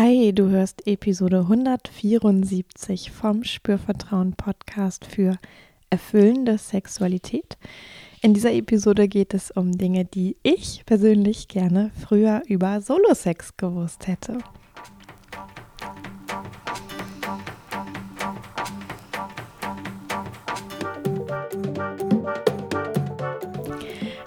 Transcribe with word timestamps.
Hi, 0.00 0.32
du 0.32 0.48
hörst 0.48 0.86
Episode 0.86 1.40
174 1.40 3.10
vom 3.10 3.42
Spürvertrauen 3.42 4.34
Podcast 4.34 5.04
für 5.04 5.40
erfüllende 5.90 6.56
Sexualität. 6.56 7.58
In 8.22 8.32
dieser 8.32 8.52
Episode 8.52 9.08
geht 9.08 9.34
es 9.34 9.50
um 9.50 9.76
Dinge, 9.76 10.04
die 10.04 10.36
ich 10.44 10.84
persönlich 10.86 11.48
gerne 11.48 11.90
früher 12.00 12.42
über 12.46 12.80
Solo-Sex 12.80 13.56
gewusst 13.56 14.06
hätte. 14.06 14.38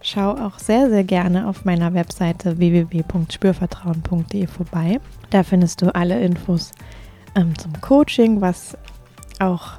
Schau 0.00 0.32
auch 0.32 0.58
sehr, 0.58 0.88
sehr 0.88 1.04
gerne 1.04 1.48
auf 1.48 1.64
meiner 1.64 1.94
Webseite 1.94 2.58
www.spürvertrauen.de 2.58 4.46
vorbei. 4.46 5.00
Da 5.30 5.42
findest 5.42 5.82
du 5.82 5.94
alle 5.94 6.20
Infos 6.20 6.72
ähm, 7.34 7.56
zum 7.58 7.80
Coaching, 7.80 8.40
was 8.40 8.76
auch 9.40 9.72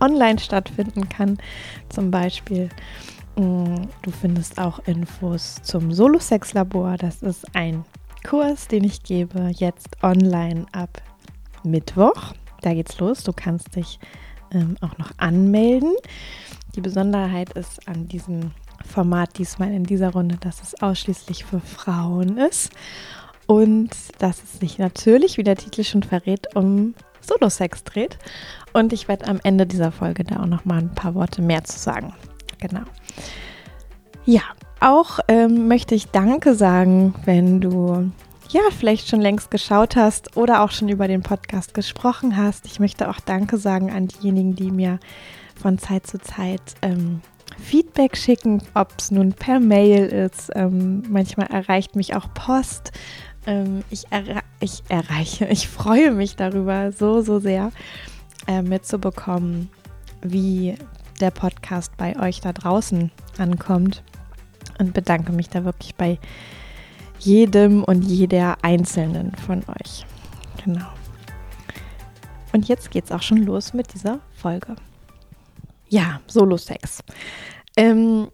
online 0.00 0.38
stattfinden 0.38 1.08
kann. 1.08 1.38
Zum 1.88 2.10
Beispiel, 2.10 2.68
mm, 3.36 3.76
du 4.02 4.10
findest 4.10 4.58
auch 4.58 4.80
Infos 4.86 5.56
zum 5.62 5.92
Solo-Sex-Labor. 5.92 6.96
Das 6.96 7.22
ist 7.22 7.54
ein 7.54 7.84
Kurs, 8.28 8.68
den 8.68 8.84
ich 8.84 9.02
gebe, 9.02 9.50
jetzt 9.54 10.02
online 10.02 10.66
ab 10.72 11.02
Mittwoch. 11.62 12.34
Da 12.62 12.74
geht's 12.74 12.98
los. 12.98 13.22
Du 13.22 13.32
kannst 13.32 13.76
dich 13.76 13.98
ähm, 14.52 14.76
auch 14.80 14.96
noch 14.98 15.12
anmelden. 15.18 15.94
Die 16.74 16.80
Besonderheit 16.80 17.52
ist 17.52 17.86
an 17.88 18.08
diesem 18.08 18.52
Format 18.86 19.38
diesmal 19.38 19.72
in 19.72 19.84
dieser 19.84 20.10
Runde, 20.10 20.36
dass 20.40 20.62
es 20.62 20.80
ausschließlich 20.80 21.44
für 21.44 21.60
Frauen 21.60 22.38
ist 22.38 22.70
und 23.46 23.90
dass 24.18 24.42
es 24.42 24.60
sich 24.60 24.78
natürlich, 24.78 25.38
wie 25.38 25.42
der 25.42 25.56
Titel 25.56 25.84
schon 25.84 26.02
verrät, 26.02 26.54
um 26.54 26.94
Solo-Sex 27.20 27.84
dreht. 27.84 28.18
Und 28.72 28.92
ich 28.92 29.08
werde 29.08 29.26
am 29.26 29.40
Ende 29.42 29.66
dieser 29.66 29.92
Folge 29.92 30.24
da 30.24 30.40
auch 30.40 30.46
noch 30.46 30.64
mal 30.64 30.78
ein 30.78 30.94
paar 30.94 31.14
Worte 31.14 31.42
mehr 31.42 31.64
zu 31.64 31.78
sagen. 31.78 32.12
Genau. 32.58 32.82
Ja, 34.24 34.42
auch 34.80 35.20
ähm, 35.28 35.68
möchte 35.68 35.94
ich 35.94 36.08
Danke 36.08 36.54
sagen, 36.54 37.14
wenn 37.24 37.60
du 37.60 38.10
ja 38.50 38.60
vielleicht 38.76 39.08
schon 39.08 39.20
längst 39.20 39.50
geschaut 39.50 39.96
hast 39.96 40.36
oder 40.36 40.62
auch 40.62 40.70
schon 40.70 40.88
über 40.88 41.08
den 41.08 41.22
Podcast 41.22 41.74
gesprochen 41.74 42.36
hast. 42.36 42.66
Ich 42.66 42.80
möchte 42.80 43.08
auch 43.08 43.20
Danke 43.20 43.58
sagen 43.58 43.90
an 43.90 44.08
diejenigen, 44.08 44.54
die 44.54 44.70
mir 44.70 44.98
von 45.60 45.78
Zeit 45.78 46.06
zu 46.06 46.18
Zeit 46.18 46.60
ähm, 46.82 47.20
Feedback 47.56 48.16
schicken, 48.16 48.62
ob 48.74 48.94
es 48.98 49.10
nun 49.10 49.32
per 49.32 49.60
Mail 49.60 50.06
ist. 50.06 50.50
Ähm, 50.54 51.02
manchmal 51.08 51.48
erreicht 51.48 51.96
mich 51.96 52.14
auch 52.14 52.32
Post. 52.34 52.92
Ähm, 53.46 53.82
ich, 53.90 54.04
erre 54.10 54.40
ich 54.60 54.82
erreiche, 54.88 55.46
ich 55.50 55.68
freue 55.68 56.12
mich 56.12 56.36
darüber 56.36 56.92
so, 56.92 57.22
so 57.22 57.38
sehr 57.38 57.72
äh, 58.46 58.62
mitzubekommen, 58.62 59.70
wie 60.22 60.76
der 61.20 61.30
Podcast 61.30 61.96
bei 61.96 62.18
euch 62.20 62.40
da 62.40 62.52
draußen 62.52 63.10
ankommt. 63.38 64.02
Und 64.78 64.94
bedanke 64.94 65.32
mich 65.32 65.48
da 65.48 65.64
wirklich 65.64 65.96
bei 65.96 66.18
jedem 67.18 67.82
und 67.82 68.02
jeder 68.02 68.58
Einzelnen 68.62 69.34
von 69.34 69.64
euch. 69.80 70.06
Genau. 70.64 70.86
Und 72.52 72.68
jetzt 72.68 72.90
geht's 72.90 73.12
auch 73.12 73.22
schon 73.22 73.38
los 73.38 73.74
mit 73.74 73.92
dieser 73.92 74.20
Folge. 74.34 74.76
Ja, 75.88 76.20
Solo-Sex. 76.26 77.02
Ähm, 77.76 78.28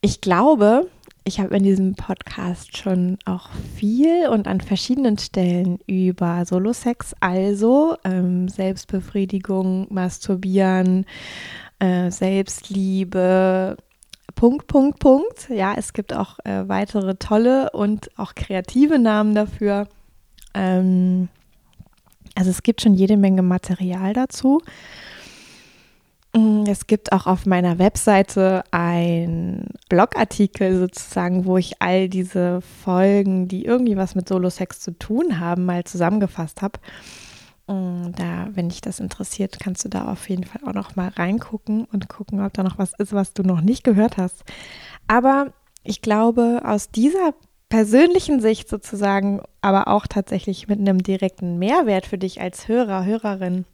ich 0.00 0.20
glaube, 0.20 0.88
ich 1.24 1.40
habe 1.40 1.56
in 1.56 1.62
diesem 1.62 1.94
Podcast 1.94 2.76
schon 2.76 3.18
auch 3.26 3.50
viel 3.76 4.28
und 4.28 4.48
an 4.48 4.62
verschiedenen 4.62 5.18
Stellen 5.18 5.78
über 5.86 6.46
Solo-Sex, 6.46 7.14
also 7.20 7.96
ähm, 8.04 8.48
Selbstbefriedigung, 8.48 9.86
Masturbieren, 9.90 11.04
äh, 11.78 12.10
Selbstliebe, 12.10 13.76
Punkt, 14.34 14.66
Punkt, 14.68 15.00
Punkt. 15.00 15.50
Ja, 15.50 15.74
es 15.76 15.92
gibt 15.92 16.14
auch 16.14 16.38
äh, 16.44 16.66
weitere 16.68 17.16
tolle 17.16 17.70
und 17.72 18.16
auch 18.18 18.34
kreative 18.34 18.98
Namen 18.98 19.34
dafür. 19.34 19.88
Ähm, 20.54 21.28
also 22.34 22.50
es 22.50 22.62
gibt 22.62 22.80
schon 22.80 22.94
jede 22.94 23.16
Menge 23.16 23.42
Material 23.42 24.14
dazu. 24.14 24.62
Mm, 26.38 26.64
es 26.68 26.86
gibt 26.86 27.12
auch 27.12 27.26
auf 27.26 27.46
meiner 27.46 27.78
Webseite 27.78 28.62
ein 28.70 29.66
Blogartikel 29.88 30.78
sozusagen, 30.78 31.46
wo 31.46 31.56
ich 31.56 31.82
all 31.82 32.08
diese 32.08 32.60
Folgen, 32.60 33.48
die 33.48 33.64
irgendwie 33.64 33.96
was 33.96 34.14
mit 34.14 34.28
Solo-Sex 34.28 34.80
zu 34.80 34.92
tun 34.92 35.40
haben, 35.40 35.64
mal 35.64 35.84
zusammengefasst 35.84 36.62
habe. 36.62 36.78
Mm, 37.66 38.12
da, 38.12 38.48
wenn 38.52 38.68
dich 38.68 38.80
das 38.80 39.00
interessiert, 39.00 39.58
kannst 39.58 39.84
du 39.84 39.88
da 39.88 40.12
auf 40.12 40.28
jeden 40.28 40.44
Fall 40.44 40.62
auch 40.66 40.74
noch 40.74 40.94
mal 40.96 41.08
reingucken 41.08 41.86
und 41.86 42.08
gucken, 42.08 42.44
ob 42.44 42.52
da 42.54 42.62
noch 42.62 42.78
was 42.78 42.92
ist, 42.98 43.12
was 43.12 43.32
du 43.32 43.42
noch 43.42 43.60
nicht 43.60 43.82
gehört 43.82 44.16
hast. 44.16 44.44
Aber 45.08 45.52
ich 45.82 46.02
glaube, 46.02 46.62
aus 46.64 46.90
dieser 46.90 47.34
persönlichen 47.68 48.40
Sicht 48.40 48.68
sozusagen, 48.68 49.42
aber 49.60 49.88
auch 49.88 50.06
tatsächlich 50.06 50.68
mit 50.68 50.78
einem 50.78 51.02
direkten 51.02 51.58
Mehrwert 51.58 52.06
für 52.06 52.18
dich 52.18 52.40
als 52.40 52.68
Hörer, 52.68 53.04
Hörerin, 53.04 53.64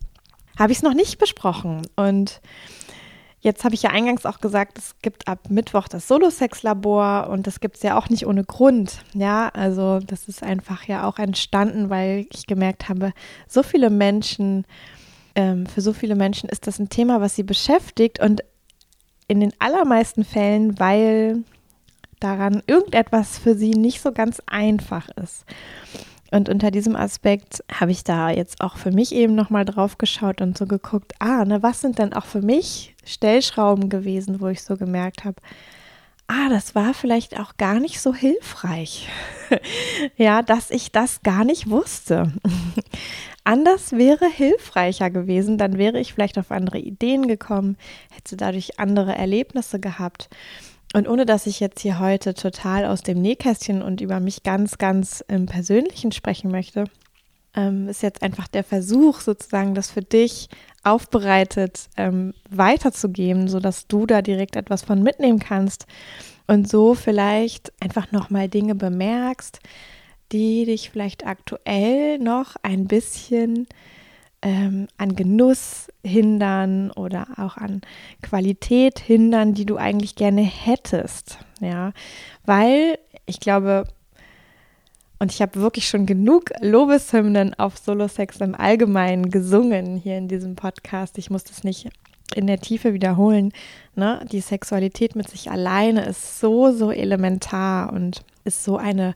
habe 0.58 0.72
ich 0.72 0.78
es 0.78 0.82
noch 0.82 0.94
nicht 0.94 1.18
besprochen. 1.18 1.82
Und 1.96 2.40
jetzt 3.40 3.64
habe 3.64 3.74
ich 3.74 3.82
ja 3.82 3.90
eingangs 3.90 4.26
auch 4.26 4.40
gesagt, 4.40 4.78
es 4.78 4.96
gibt 5.02 5.28
ab 5.28 5.50
Mittwoch 5.50 5.86
das 5.86 6.08
Solo-Sex-Labor 6.08 7.28
und 7.28 7.46
das 7.46 7.60
gibt 7.60 7.76
es 7.76 7.82
ja 7.82 7.96
auch 7.98 8.08
nicht 8.08 8.26
ohne 8.26 8.42
Grund. 8.44 9.04
Ja, 9.12 9.50
also 9.50 10.00
das 10.00 10.28
ist 10.28 10.42
einfach 10.42 10.84
ja 10.84 11.06
auch 11.06 11.18
entstanden, 11.18 11.90
weil 11.90 12.26
ich 12.32 12.46
gemerkt 12.46 12.88
habe, 12.88 13.12
so 13.46 13.62
viele 13.62 13.90
Menschen, 13.90 14.64
ähm, 15.34 15.66
für 15.66 15.82
so 15.82 15.92
viele 15.92 16.14
Menschen 16.14 16.48
ist 16.48 16.66
das 16.66 16.78
ein 16.78 16.88
Thema, 16.88 17.20
was 17.20 17.36
sie 17.36 17.42
beschäftigt 17.42 18.20
und 18.20 18.42
in 19.28 19.40
den 19.40 19.52
allermeisten 19.58 20.24
Fällen, 20.24 20.78
weil 20.78 21.44
daran 22.20 22.62
irgendetwas 22.66 23.38
für 23.38 23.54
sie 23.54 23.72
nicht 23.72 24.00
so 24.00 24.12
ganz 24.12 24.40
einfach 24.46 25.08
ist. 25.22 25.44
Und 26.34 26.48
unter 26.48 26.72
diesem 26.72 26.96
Aspekt 26.96 27.62
habe 27.72 27.92
ich 27.92 28.02
da 28.02 28.28
jetzt 28.28 28.60
auch 28.60 28.76
für 28.76 28.90
mich 28.90 29.14
eben 29.14 29.36
nochmal 29.36 29.64
drauf 29.64 29.98
geschaut 29.98 30.40
und 30.40 30.58
so 30.58 30.66
geguckt, 30.66 31.12
ah, 31.20 31.44
ne, 31.44 31.62
was 31.62 31.80
sind 31.80 32.00
denn 32.00 32.12
auch 32.12 32.24
für 32.24 32.42
mich 32.42 32.96
Stellschrauben 33.04 33.88
gewesen, 33.88 34.40
wo 34.40 34.48
ich 34.48 34.64
so 34.64 34.76
gemerkt 34.76 35.24
habe, 35.24 35.36
ah, 36.26 36.48
das 36.48 36.74
war 36.74 36.92
vielleicht 36.92 37.38
auch 37.38 37.56
gar 37.56 37.78
nicht 37.78 38.00
so 38.00 38.12
hilfreich. 38.12 39.08
ja, 40.16 40.42
dass 40.42 40.72
ich 40.72 40.90
das 40.90 41.22
gar 41.22 41.44
nicht 41.44 41.70
wusste. 41.70 42.32
Anders 43.44 43.92
wäre 43.92 44.26
hilfreicher 44.28 45.10
gewesen, 45.10 45.56
dann 45.56 45.78
wäre 45.78 46.00
ich 46.00 46.14
vielleicht 46.14 46.36
auf 46.36 46.50
andere 46.50 46.78
Ideen 46.78 47.28
gekommen, 47.28 47.76
hätte 48.10 48.36
dadurch 48.36 48.80
andere 48.80 49.14
Erlebnisse 49.14 49.78
gehabt. 49.78 50.28
Und 50.94 51.08
ohne 51.08 51.26
dass 51.26 51.48
ich 51.48 51.58
jetzt 51.58 51.80
hier 51.80 51.98
heute 51.98 52.34
total 52.34 52.84
aus 52.84 53.02
dem 53.02 53.20
Nähkästchen 53.20 53.82
und 53.82 54.00
über 54.00 54.20
mich 54.20 54.44
ganz, 54.44 54.78
ganz 54.78 55.24
im 55.26 55.46
Persönlichen 55.46 56.12
sprechen 56.12 56.52
möchte, 56.52 56.84
ähm, 57.56 57.88
ist 57.88 58.00
jetzt 58.00 58.22
einfach 58.22 58.46
der 58.46 58.62
Versuch, 58.62 59.18
sozusagen 59.18 59.74
das 59.74 59.90
für 59.90 60.02
dich 60.02 60.48
aufbereitet 60.84 61.88
ähm, 61.96 62.32
weiterzugeben, 62.48 63.48
sodass 63.48 63.88
du 63.88 64.06
da 64.06 64.22
direkt 64.22 64.54
etwas 64.54 64.82
von 64.82 65.02
mitnehmen 65.02 65.40
kannst 65.40 65.86
und 66.46 66.68
so 66.68 66.94
vielleicht 66.94 67.72
einfach 67.82 68.12
nochmal 68.12 68.48
Dinge 68.48 68.76
bemerkst, 68.76 69.58
die 70.30 70.64
dich 70.64 70.90
vielleicht 70.90 71.26
aktuell 71.26 72.20
noch 72.20 72.54
ein 72.62 72.86
bisschen 72.86 73.66
ähm, 74.44 74.88
an 74.98 75.16
Genuss 75.16 75.88
hindern 76.04 76.90
oder 76.92 77.26
auch 77.38 77.56
an 77.56 77.80
Qualität 78.22 79.00
hindern, 79.00 79.54
die 79.54 79.64
du 79.64 79.78
eigentlich 79.78 80.14
gerne 80.14 80.42
hättest. 80.42 81.38
Ja, 81.60 81.92
weil 82.44 82.98
ich 83.26 83.40
glaube, 83.40 83.88
und 85.18 85.32
ich 85.32 85.40
habe 85.40 85.60
wirklich 85.60 85.88
schon 85.88 86.04
genug 86.04 86.50
Lobeshymnen 86.60 87.54
auf 87.54 87.78
Solo-Sex 87.78 88.36
im 88.42 88.54
Allgemeinen 88.54 89.30
gesungen 89.30 89.96
hier 89.96 90.18
in 90.18 90.28
diesem 90.28 90.56
Podcast. 90.56 91.16
Ich 91.16 91.30
muss 91.30 91.44
das 91.44 91.64
nicht 91.64 91.88
in 92.34 92.46
der 92.46 92.58
Tiefe 92.58 92.92
wiederholen. 92.92 93.52
Ne? 93.94 94.26
Die 94.30 94.40
Sexualität 94.40 95.16
mit 95.16 95.30
sich 95.30 95.50
alleine 95.50 96.04
ist 96.04 96.40
so, 96.40 96.72
so 96.72 96.90
elementar 96.90 97.92
und 97.92 98.22
ist 98.44 98.64
so 98.64 98.76
eine 98.76 99.14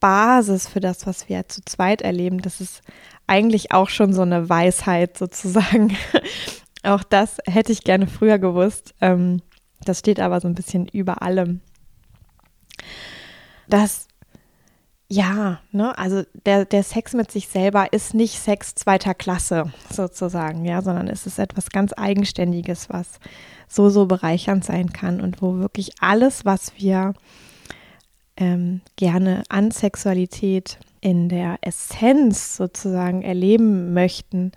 Basis 0.00 0.68
für 0.68 0.80
das, 0.80 1.06
was 1.06 1.28
wir 1.28 1.48
zu 1.48 1.62
zweit 1.64 2.02
erleben. 2.02 2.40
Das 2.40 2.60
ist 2.60 2.82
eigentlich 3.26 3.72
auch 3.72 3.88
schon 3.88 4.12
so 4.12 4.22
eine 4.22 4.48
Weisheit 4.48 5.18
sozusagen. 5.18 5.96
auch 6.82 7.02
das 7.02 7.38
hätte 7.46 7.72
ich 7.72 7.84
gerne 7.84 8.06
früher 8.06 8.38
gewusst. 8.38 8.94
Ähm, 9.00 9.40
das 9.84 10.00
steht 10.00 10.20
aber 10.20 10.40
so 10.40 10.48
ein 10.48 10.54
bisschen 10.54 10.88
über 10.88 11.22
allem. 11.22 11.60
Das 13.68 14.08
ja, 15.08 15.60
ne, 15.70 15.96
also 15.98 16.22
der, 16.46 16.64
der 16.64 16.82
Sex 16.82 17.12
mit 17.12 17.30
sich 17.30 17.48
selber 17.48 17.92
ist 17.92 18.14
nicht 18.14 18.38
Sex 18.38 18.74
zweiter 18.74 19.14
Klasse 19.14 19.70
sozusagen, 19.90 20.64
ja, 20.64 20.80
sondern 20.82 21.08
es 21.08 21.26
ist 21.26 21.38
etwas 21.38 21.70
ganz 21.70 21.92
Eigenständiges, 21.96 22.88
was 22.88 23.20
so, 23.68 23.90
so 23.90 24.06
bereichernd 24.06 24.64
sein 24.64 24.92
kann 24.92 25.20
und 25.20 25.42
wo 25.42 25.58
wirklich 25.58 25.92
alles, 26.00 26.44
was 26.44 26.72
wir 26.78 27.14
ähm, 28.36 28.80
gerne 28.96 29.44
an 29.48 29.70
Sexualität 29.70 30.78
in 31.04 31.28
der 31.28 31.58
Essenz 31.60 32.56
sozusagen 32.56 33.20
erleben 33.20 33.92
möchten, 33.92 34.52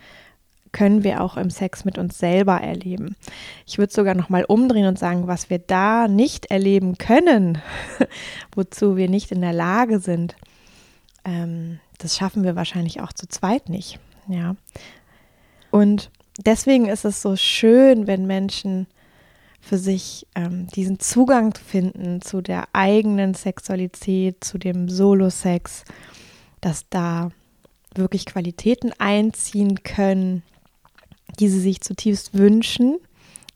können 0.71 1.03
wir 1.03 1.21
auch 1.21 1.35
im 1.35 1.49
Sex 1.49 1.83
mit 1.83 1.97
uns 1.97 2.17
selber 2.17 2.61
erleben. 2.61 3.17
Ich 3.65 3.77
würde 3.77 3.93
sogar 3.93 4.15
noch 4.15 4.29
mal 4.29 4.45
umdrehen 4.45 4.87
und 4.87 4.97
sagen, 4.97 5.27
was 5.27 5.49
wir 5.49 5.59
da 5.59 6.07
nicht 6.07 6.45
erleben 6.45 6.97
können, 6.97 7.57
wozu 8.55 8.95
wir 8.95 9.09
nicht 9.09 9.33
in 9.33 9.41
der 9.41 9.51
Lage 9.51 9.99
sind, 9.99 10.37
ähm, 11.25 11.79
das 11.97 12.15
schaffen 12.15 12.45
wir 12.45 12.55
wahrscheinlich 12.55 13.01
auch 13.01 13.11
zu 13.11 13.27
zweit 13.27 13.67
nicht. 13.67 13.99
Ja. 14.29 14.55
Und 15.69 16.11
deswegen 16.45 16.85
ist 16.85 17.03
es 17.03 17.21
so 17.21 17.35
schön, 17.35 18.07
wenn 18.07 18.25
Menschen 18.25 18.87
für 19.59 19.77
sich 19.77 20.25
ähm, 20.33 20.67
diesen 20.67 21.01
Zugang 21.01 21.53
finden 21.55 22.21
zu 22.21 22.39
der 22.39 22.69
eigenen 22.71 23.33
Sexualität, 23.33 24.45
zu 24.45 24.57
dem 24.57 24.87
Solo-Sex, 24.87 25.83
dass 26.61 26.85
da 26.89 27.31
wirklich 27.95 28.25
Qualitäten 28.25 28.91
einziehen 28.99 29.83
können, 29.83 30.43
die 31.39 31.49
sie 31.49 31.59
sich 31.59 31.81
zutiefst 31.81 32.37
wünschen. 32.37 32.97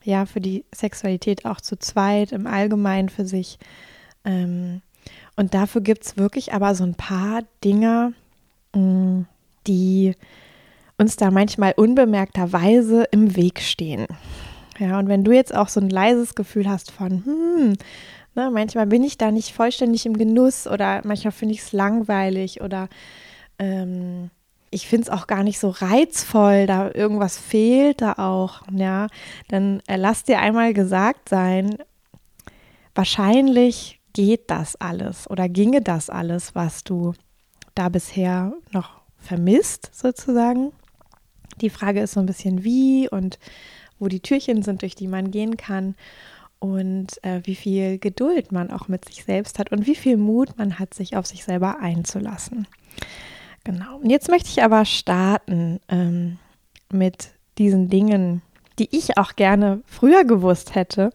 Ja, 0.03 0.25
für 0.25 0.42
die 0.42 0.65
Sexualität 0.74 1.45
auch 1.45 1.62
zu 1.62 1.77
zweit, 1.77 2.31
im 2.31 2.48
Allgemeinen 2.48 3.09
für 3.09 3.25
sich. 3.25 3.59
Ähm, 4.25 4.81
und 5.36 5.53
dafür 5.53 5.81
gibt 5.81 6.06
es 6.06 6.18
wirklich 6.18 6.53
aber 6.53 6.75
so 6.75 6.83
ein 6.83 6.95
paar 6.95 7.44
Dinge, 7.63 8.13
mm, 8.74 9.21
die 9.68 10.15
uns 10.98 11.15
da 11.15 11.31
manchmal 11.31 11.74
unbemerkterweise 11.75 13.06
im 13.12 13.36
Weg 13.36 13.59
stehen. 13.62 14.07
Ja, 14.80 14.98
und 15.00 15.07
wenn 15.07 15.24
du 15.24 15.31
jetzt 15.31 15.53
auch 15.53 15.68
so 15.68 15.80
ein 15.80 15.89
leises 15.89 16.36
Gefühl 16.36 16.69
hast 16.69 16.92
von, 16.92 17.24
hm, 17.25 17.74
ne, 18.36 18.50
manchmal 18.51 18.88
bin 18.88 19.04
ich 19.04 19.18
da 19.18 19.31
nicht 19.31 19.54
vollständig 19.54 20.06
im 20.06 20.18
Genuss 20.18 20.68
oder 20.68 21.01
manchmal 21.04 21.31
finde 21.31 21.54
ich 21.54 21.62
es 21.62 21.72
langweilig 21.72 22.62
oder 22.62 22.89
ähm, 23.60 24.30
ich 24.69 24.88
finde 24.88 25.04
es 25.04 25.10
auch 25.10 25.28
gar 25.28 25.44
nicht 25.44 25.60
so 25.60 25.69
reizvoll, 25.69 26.66
da 26.66 26.92
irgendwas 26.94 27.38
fehlt 27.38 28.01
da 28.01 28.13
auch, 28.13 28.62
ja, 28.72 29.07
dann 29.50 29.81
äh, 29.88 29.98
lass 29.98 30.24
dir 30.24 30.39
einmal 30.39 30.74
gesagt 30.74 31.30
sein, 31.30 31.78
wahrscheinlich 32.95 34.00
geht 34.13 34.50
das 34.50 34.80
alles 34.80 35.30
oder 35.30 35.50
ginge 35.50 35.81
das 35.81 36.10
alles, 36.10 36.56
was 36.56 36.84
du 36.84 37.13
da 37.75 37.89
bisher 37.89 38.54
noch 38.72 39.01
vermisst, 39.18 39.92
sozusagen. 39.94 40.72
Die 41.60 41.69
Frage 41.69 42.01
ist 42.01 42.13
so 42.13 42.19
ein 42.19 42.25
bisschen 42.25 42.63
wie 42.63 43.07
und 43.10 43.39
wo 44.00 44.07
die 44.07 44.19
Türchen 44.19 44.63
sind, 44.63 44.81
durch 44.81 44.95
die 44.95 45.07
man 45.07 45.31
gehen 45.31 45.57
kann 45.57 45.95
und 46.62 47.08
äh, 47.24 47.42
wie 47.44 47.56
viel 47.56 47.98
Geduld 47.98 48.52
man 48.52 48.69
auch 48.69 48.88
mit 48.88 49.06
sich 49.06 49.24
selbst 49.24 49.58
hat 49.58 49.72
und 49.72 49.88
wie 49.88 49.96
viel 49.96 50.16
Mut 50.16 50.58
man 50.58 50.78
hat, 50.78 50.94
sich 50.94 51.18
auf 51.18 51.25
sich 51.25 51.44
selber 51.44 51.80
einzulassen. 51.80 52.68
Genau. 53.63 53.98
Und 53.98 54.12
jetzt 54.12 54.30
möchte 54.30 54.50
ich 54.50 54.63
aber 54.63 54.86
starten 54.86 55.80
ähm, 55.90 56.38
mit 56.92 57.31
diesen 57.58 57.90
Dingen, 57.90 58.44
die 58.78 58.96
ich 58.96 59.18
auch 59.18 59.36
gerne 59.36 59.81
früher 59.86 60.24
gewusst 60.24 60.75
hätte. 60.75 61.10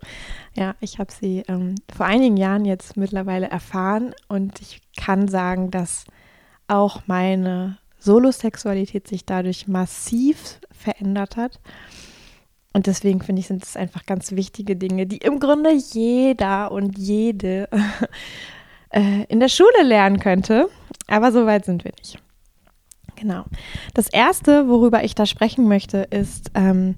Ja, 0.56 0.75
ich 0.81 0.98
habe 0.98 1.12
sie 1.12 1.44
ähm, 1.46 1.76
vor 1.94 2.06
einigen 2.06 2.37
Jahren 2.37 2.64
jetzt 2.64 2.96
mittlerweile 2.96 3.48
erfahren 3.48 4.14
und 4.26 4.60
ich 4.60 4.82
kann 4.96 5.28
sagen, 5.28 5.70
dass 5.70 6.06
auch 6.66 7.02
meine 7.06 7.78
Solosexualität 8.00 9.06
sich 9.06 9.25
dadurch 9.25 9.69
massiv 9.69 10.58
verändert 10.72 11.37
hat. 11.37 11.60
Und 12.76 12.87
deswegen 12.87 13.23
finde 13.23 13.40
ich, 13.40 13.46
sind 13.46 13.64
es 13.64 13.75
einfach 13.75 14.05
ganz 14.05 14.32
wichtige 14.32 14.76
Dinge, 14.76 15.06
die 15.06 15.17
im 15.17 15.40
Grunde 15.40 15.73
jeder 15.73 16.70
und 16.70 16.99
jede 16.99 17.70
äh, 18.90 19.25
in 19.28 19.40
der 19.40 19.49
Schule 19.49 19.82
lernen 19.82 20.20
könnte. 20.20 20.69
Aber 21.06 21.32
so 21.32 21.46
weit 21.46 21.64
sind 21.64 21.84
wir 21.84 21.93
nicht. 21.99 22.19
Genau. 23.14 23.44
Das 23.94 24.08
erste, 24.08 24.69
worüber 24.69 25.02
ich 25.05 25.14
da 25.14 25.25
sprechen 25.25 25.69
möchte, 25.69 26.06
ist, 26.11 26.50
ähm, 26.55 26.96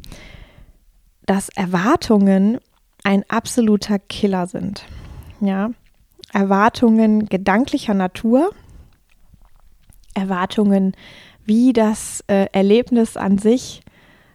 dass 1.26 1.48
Erwartungen 1.50 2.58
ein 3.04 3.22
absoluter 3.28 4.00
Killer 4.00 4.48
sind. 4.48 4.84
Ja, 5.40 5.70
Erwartungen 6.32 7.26
gedanklicher 7.26 7.94
Natur, 7.94 8.50
Erwartungen, 10.14 10.96
wie 11.44 11.72
das 11.72 12.24
äh, 12.26 12.46
Erlebnis 12.50 13.16
an 13.16 13.38
sich 13.38 13.82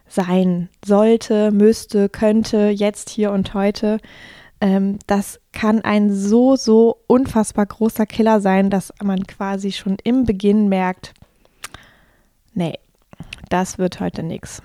sein 0.08 0.68
sollte, 0.84 1.50
müsste, 1.50 2.08
könnte, 2.08 2.68
jetzt, 2.68 3.10
hier 3.10 3.32
und 3.32 3.54
heute. 3.54 3.98
Ähm, 4.60 4.98
das 5.06 5.40
kann 5.52 5.80
ein 5.82 6.12
so, 6.12 6.56
so 6.56 6.98
unfassbar 7.06 7.66
großer 7.66 8.06
Killer 8.06 8.40
sein, 8.40 8.70
dass 8.70 8.92
man 9.02 9.26
quasi 9.26 9.72
schon 9.72 9.96
im 10.04 10.24
Beginn 10.24 10.68
merkt, 10.68 11.14
nee, 12.54 12.78
das 13.50 13.78
wird 13.78 14.00
heute 14.00 14.22
nichts. 14.22 14.62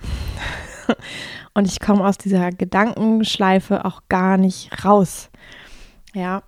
Und 1.54 1.66
ich 1.66 1.80
komme 1.80 2.06
aus 2.06 2.16
dieser 2.16 2.50
Gedankenschleife 2.50 3.84
auch 3.84 4.02
gar 4.08 4.36
nicht 4.36 4.84
raus. 4.84 5.30
Ja, 6.14 6.42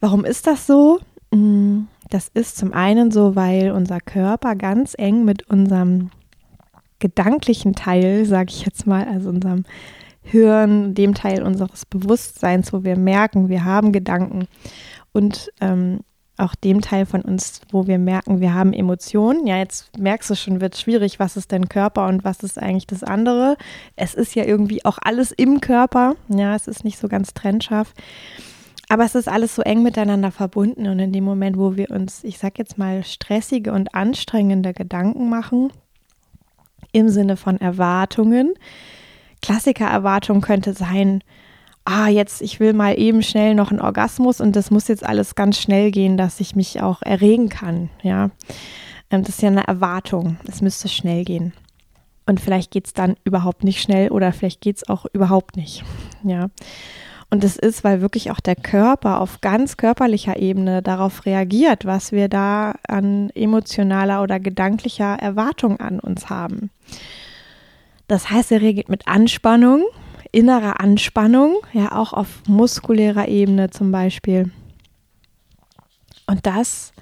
warum 0.00 0.24
ist 0.24 0.46
das 0.46 0.66
so? 0.66 1.00
Mm, 1.30 1.84
das 2.10 2.28
ist 2.34 2.56
zum 2.56 2.72
einen 2.72 3.10
so, 3.10 3.36
weil 3.36 3.70
unser 3.70 4.00
Körper 4.00 4.54
ganz 4.56 4.94
eng 4.96 5.24
mit 5.24 5.48
unserem 5.48 6.10
gedanklichen 6.98 7.74
Teil, 7.74 8.24
sage 8.24 8.50
ich 8.50 8.64
jetzt 8.64 8.86
mal, 8.86 9.06
also 9.06 9.28
unserem 9.28 9.64
Hirn, 10.22 10.94
dem 10.94 11.14
Teil 11.14 11.42
unseres 11.42 11.86
Bewusstseins, 11.86 12.72
wo 12.72 12.82
wir 12.82 12.96
merken, 12.96 13.48
wir 13.48 13.64
haben 13.64 13.92
Gedanken 13.92 14.48
und 15.12 15.52
ähm, 15.60 16.00
auch 16.38 16.54
dem 16.54 16.80
Teil 16.80 17.06
von 17.06 17.22
uns, 17.22 17.62
wo 17.70 17.86
wir 17.86 17.98
merken, 17.98 18.40
wir 18.40 18.52
haben 18.52 18.72
Emotionen. 18.72 19.46
Ja, 19.46 19.56
jetzt 19.56 19.96
merkst 19.98 20.28
du 20.30 20.34
schon, 20.34 20.60
wird 20.60 20.76
schwierig, 20.76 21.18
was 21.18 21.36
ist 21.36 21.50
denn 21.50 21.68
Körper 21.68 22.06
und 22.08 22.24
was 22.24 22.42
ist 22.42 22.58
eigentlich 22.58 22.86
das 22.86 23.02
andere. 23.02 23.56
Es 23.94 24.14
ist 24.14 24.34
ja 24.34 24.44
irgendwie 24.44 24.84
auch 24.84 24.98
alles 25.00 25.32
im 25.32 25.60
Körper. 25.60 26.14
Ja, 26.28 26.54
es 26.54 26.68
ist 26.68 26.84
nicht 26.84 26.98
so 26.98 27.08
ganz 27.08 27.32
trennscharf. 27.32 27.94
Aber 28.88 29.04
es 29.04 29.14
ist 29.14 29.28
alles 29.28 29.54
so 29.54 29.62
eng 29.62 29.82
miteinander 29.82 30.30
verbunden 30.30 30.86
und 30.86 30.98
in 30.98 31.12
dem 31.12 31.24
Moment, 31.24 31.56
wo 31.56 31.76
wir 31.76 31.90
uns, 31.90 32.22
ich 32.22 32.38
sag 32.38 32.58
jetzt 32.58 32.78
mal, 32.78 33.02
stressige 33.02 33.72
und 33.72 33.94
anstrengende 33.94 34.74
Gedanken 34.74 35.28
machen, 35.28 35.72
im 36.96 37.10
Sinne 37.10 37.36
von 37.36 37.60
Erwartungen, 37.60 38.54
Klassiker-Erwartung 39.42 40.40
könnte 40.40 40.72
sein, 40.72 41.22
ah, 41.84 42.08
jetzt, 42.08 42.40
ich 42.40 42.58
will 42.58 42.72
mal 42.72 42.98
eben 42.98 43.22
schnell 43.22 43.54
noch 43.54 43.70
einen 43.70 43.80
Orgasmus 43.80 44.40
und 44.40 44.56
das 44.56 44.70
muss 44.70 44.88
jetzt 44.88 45.04
alles 45.04 45.34
ganz 45.34 45.60
schnell 45.60 45.90
gehen, 45.90 46.16
dass 46.16 46.40
ich 46.40 46.56
mich 46.56 46.80
auch 46.80 47.02
erregen 47.02 47.48
kann, 47.50 47.90
ja. 48.02 48.30
Ähm, 49.10 49.22
das 49.22 49.36
ist 49.36 49.42
ja 49.42 49.48
eine 49.48 49.68
Erwartung, 49.68 50.38
es 50.48 50.62
müsste 50.62 50.88
schnell 50.88 51.24
gehen. 51.24 51.52
Und 52.24 52.40
vielleicht 52.40 52.72
geht 52.72 52.86
es 52.86 52.92
dann 52.92 53.14
überhaupt 53.24 53.62
nicht 53.62 53.80
schnell 53.80 54.10
oder 54.10 54.32
vielleicht 54.32 54.62
geht 54.62 54.78
es 54.78 54.88
auch 54.88 55.06
überhaupt 55.12 55.56
nicht, 55.56 55.84
ja. 56.24 56.48
Und 57.28 57.42
das 57.42 57.56
ist, 57.56 57.82
weil 57.82 58.00
wirklich 58.00 58.30
auch 58.30 58.40
der 58.40 58.54
Körper 58.54 59.20
auf 59.20 59.40
ganz 59.40 59.76
körperlicher 59.76 60.36
Ebene 60.36 60.80
darauf 60.80 61.26
reagiert, 61.26 61.84
was 61.84 62.12
wir 62.12 62.28
da 62.28 62.76
an 62.86 63.30
emotionaler 63.30 64.22
oder 64.22 64.38
gedanklicher 64.38 65.16
Erwartung 65.16 65.80
an 65.80 65.98
uns 65.98 66.30
haben. 66.30 66.70
Das 68.06 68.30
heißt, 68.30 68.52
er 68.52 68.60
reagiert 68.60 68.88
mit 68.88 69.08
Anspannung, 69.08 69.82
innerer 70.30 70.80
Anspannung, 70.80 71.56
ja 71.72 71.96
auch 71.96 72.12
auf 72.12 72.42
muskulärer 72.46 73.26
Ebene 73.26 73.70
zum 73.70 73.90
Beispiel. 73.90 74.52
Und 76.28 76.46
das 76.46 76.92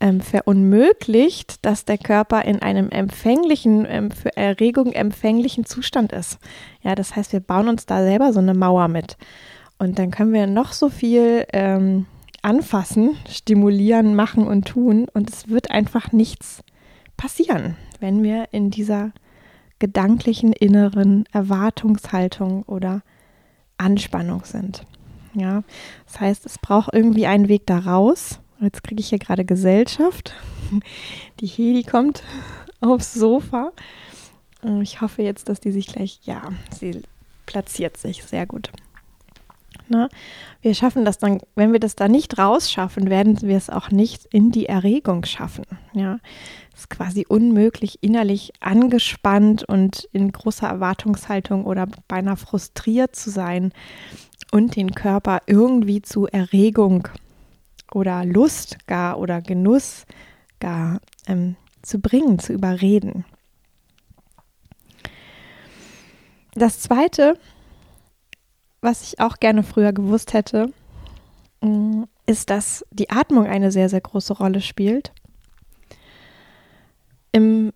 ähm, 0.00 0.20
verunmöglicht, 0.20 1.64
dass 1.64 1.84
der 1.84 1.98
Körper 1.98 2.44
in 2.44 2.60
einem 2.60 2.90
empfänglichen, 2.90 3.86
ähm, 3.88 4.10
für 4.10 4.36
Erregung 4.36 4.92
empfänglichen 4.92 5.64
Zustand 5.64 6.12
ist. 6.12 6.38
Ja, 6.82 6.94
das 6.94 7.16
heißt, 7.16 7.32
wir 7.32 7.40
bauen 7.40 7.68
uns 7.68 7.86
da 7.86 8.02
selber 8.02 8.32
so 8.32 8.40
eine 8.40 8.54
Mauer 8.54 8.88
mit. 8.88 9.16
Und 9.78 9.98
dann 9.98 10.10
können 10.10 10.32
wir 10.32 10.46
noch 10.46 10.72
so 10.72 10.88
viel 10.88 11.46
ähm, 11.52 12.06
anfassen, 12.42 13.16
stimulieren, 13.28 14.14
machen 14.14 14.46
und 14.46 14.66
tun. 14.66 15.06
Und 15.12 15.30
es 15.30 15.48
wird 15.48 15.70
einfach 15.70 16.12
nichts 16.12 16.62
passieren, 17.16 17.76
wenn 18.00 18.22
wir 18.22 18.48
in 18.52 18.70
dieser 18.70 19.12
gedanklichen 19.78 20.52
inneren 20.52 21.24
Erwartungshaltung 21.32 22.62
oder 22.64 23.02
Anspannung 23.78 24.44
sind. 24.44 24.86
Ja, 25.34 25.64
das 26.06 26.20
heißt, 26.20 26.46
es 26.46 26.58
braucht 26.58 26.94
irgendwie 26.94 27.26
einen 27.26 27.48
Weg 27.48 27.66
da 27.66 27.78
raus. 27.78 28.40
Jetzt 28.60 28.82
kriege 28.82 29.00
ich 29.00 29.08
hier 29.08 29.18
gerade 29.18 29.44
Gesellschaft. 29.44 30.34
Die 31.40 31.46
Heli 31.46 31.82
kommt 31.82 32.22
aufs 32.80 33.14
Sofa. 33.14 33.72
Ich 34.82 35.00
hoffe 35.00 35.22
jetzt, 35.22 35.48
dass 35.48 35.60
die 35.60 35.70
sich 35.70 35.86
gleich, 35.86 36.20
ja, 36.24 36.42
sie 36.76 37.02
platziert 37.44 37.96
sich 37.96 38.24
sehr 38.24 38.46
gut. 38.46 38.70
Ne? 39.88 40.08
Wir 40.62 40.74
schaffen 40.74 41.04
das 41.04 41.18
dann, 41.18 41.40
wenn 41.54 41.72
wir 41.72 41.78
das 41.78 41.94
da 41.94 42.08
nicht 42.08 42.38
rausschaffen, 42.38 43.08
werden 43.08 43.40
wir 43.42 43.56
es 43.56 43.70
auch 43.70 43.90
nicht 43.90 44.24
in 44.32 44.50
die 44.50 44.66
Erregung 44.66 45.24
schaffen. 45.24 45.64
Ja, 45.92 46.18
es 46.74 46.80
ist 46.80 46.90
quasi 46.90 47.24
unmöglich, 47.28 47.98
innerlich 48.02 48.52
angespannt 48.60 49.62
und 49.62 50.08
in 50.12 50.32
großer 50.32 50.66
Erwartungshaltung 50.66 51.64
oder 51.66 51.86
beinahe 52.08 52.36
frustriert 52.36 53.14
zu 53.14 53.30
sein 53.30 53.72
und 54.50 54.74
den 54.74 54.92
Körper 54.94 55.40
irgendwie 55.46 56.02
zu 56.02 56.26
Erregung 56.26 57.08
oder 57.92 58.24
Lust 58.24 58.86
gar 58.86 59.18
oder 59.18 59.40
Genuss 59.40 60.06
gar 60.60 61.00
ähm, 61.26 61.56
zu 61.82 62.00
bringen, 62.00 62.38
zu 62.38 62.52
überreden. 62.52 63.24
Das 66.54 66.80
zweite, 66.80 67.38
was 68.80 69.02
ich 69.02 69.20
auch 69.20 69.36
gerne 69.38 69.62
früher 69.62 69.92
gewusst 69.92 70.32
hätte, 70.32 70.72
mm, 71.60 72.04
ist, 72.26 72.50
dass 72.50 72.84
die 72.90 73.10
Atmung 73.10 73.46
eine 73.46 73.70
sehr, 73.70 73.88
sehr 73.88 74.00
große 74.00 74.34
Rolle 74.34 74.60
spielt. 74.60 75.12
Im, 77.32 77.72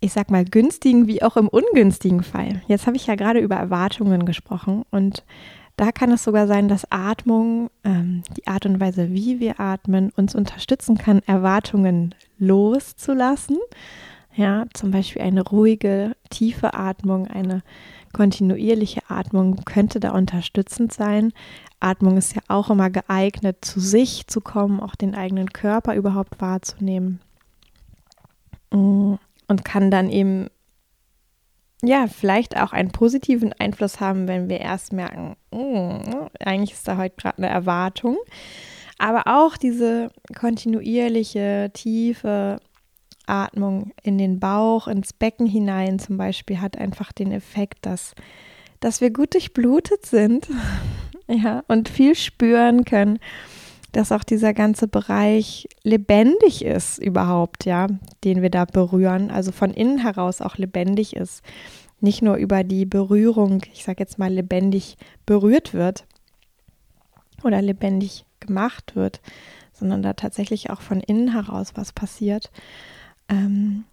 ich 0.00 0.12
sag 0.12 0.30
mal, 0.30 0.44
günstigen 0.44 1.06
wie 1.06 1.22
auch 1.22 1.36
im 1.36 1.48
ungünstigen 1.48 2.22
Fall. 2.22 2.62
Jetzt 2.66 2.86
habe 2.86 2.96
ich 2.96 3.06
ja 3.06 3.14
gerade 3.14 3.38
über 3.38 3.56
Erwartungen 3.56 4.26
gesprochen 4.26 4.84
und 4.90 5.24
da 5.76 5.90
kann 5.92 6.12
es 6.12 6.24
sogar 6.24 6.46
sein, 6.46 6.68
dass 6.68 6.90
Atmung, 6.90 7.70
ähm, 7.82 8.22
die 8.36 8.46
Art 8.46 8.66
und 8.66 8.80
Weise, 8.80 9.10
wie 9.12 9.40
wir 9.40 9.58
atmen, 9.60 10.10
uns 10.16 10.34
unterstützen 10.34 10.96
kann, 10.96 11.20
Erwartungen 11.26 12.14
loszulassen. 12.38 13.58
Ja, 14.36 14.66
zum 14.72 14.90
Beispiel 14.90 15.22
eine 15.22 15.42
ruhige, 15.42 16.16
tiefe 16.30 16.74
Atmung, 16.74 17.26
eine 17.28 17.62
kontinuierliche 18.12 19.02
Atmung 19.08 19.64
könnte 19.64 20.00
da 20.00 20.12
unterstützend 20.12 20.92
sein. 20.92 21.32
Atmung 21.80 22.16
ist 22.16 22.34
ja 22.34 22.42
auch 22.48 22.70
immer 22.70 22.88
geeignet, 22.90 23.64
zu 23.64 23.80
sich 23.80 24.26
zu 24.26 24.40
kommen, 24.40 24.80
auch 24.80 24.94
den 24.94 25.14
eigenen 25.14 25.52
Körper 25.52 25.94
überhaupt 25.94 26.40
wahrzunehmen. 26.40 27.20
Mm, 28.70 29.14
und 29.46 29.64
kann 29.64 29.90
dann 29.90 30.08
eben, 30.08 30.48
ja, 31.82 32.06
vielleicht 32.06 32.56
auch 32.56 32.72
einen 32.72 32.90
positiven 32.90 33.52
Einfluss 33.52 34.00
haben, 34.00 34.28
wenn 34.28 34.48
wir 34.48 34.60
erst 34.60 34.92
merken, 34.92 35.36
mm, 35.50 36.28
eigentlich 36.44 36.72
ist 36.72 36.88
da 36.88 36.96
heute 36.96 37.16
gerade 37.16 37.38
eine 37.38 37.48
Erwartung. 37.48 38.16
Aber 38.98 39.24
auch 39.26 39.56
diese 39.56 40.10
kontinuierliche, 40.38 41.70
tiefe 41.74 42.60
Atmung 43.26 43.92
in 44.02 44.18
den 44.18 44.38
Bauch, 44.38 44.86
ins 44.88 45.12
Becken 45.12 45.46
hinein 45.46 45.98
zum 45.98 46.16
Beispiel 46.16 46.60
hat 46.60 46.76
einfach 46.76 47.12
den 47.12 47.32
Effekt, 47.32 47.86
dass, 47.86 48.14
dass 48.80 49.00
wir 49.00 49.10
gut 49.10 49.34
durchblutet 49.34 50.06
sind 50.06 50.48
ja, 51.28 51.64
und 51.68 51.88
viel 51.88 52.14
spüren 52.14 52.84
können, 52.84 53.18
dass 53.94 54.10
auch 54.10 54.24
dieser 54.24 54.54
ganze 54.54 54.88
Bereich 54.88 55.68
lebendig 55.84 56.64
ist 56.64 56.98
überhaupt, 56.98 57.64
ja, 57.64 57.86
den 58.24 58.42
wir 58.42 58.50
da 58.50 58.64
berühren, 58.64 59.30
also 59.30 59.52
von 59.52 59.70
innen 59.70 59.98
heraus 59.98 60.40
auch 60.40 60.58
lebendig 60.58 61.14
ist. 61.14 61.42
Nicht 62.00 62.20
nur 62.20 62.34
über 62.34 62.64
die 62.64 62.86
Berührung, 62.86 63.62
ich 63.72 63.84
sage 63.84 64.00
jetzt 64.00 64.18
mal, 64.18 64.32
lebendig 64.32 64.96
berührt 65.26 65.74
wird 65.74 66.06
oder 67.44 67.62
lebendig 67.62 68.26
gemacht 68.40 68.96
wird, 68.96 69.20
sondern 69.72 70.02
da 70.02 70.14
tatsächlich 70.14 70.70
auch 70.70 70.80
von 70.80 71.00
innen 71.00 71.32
heraus 71.32 71.72
was 71.76 71.92
passiert. 71.92 72.50
Ähm, 73.28 73.84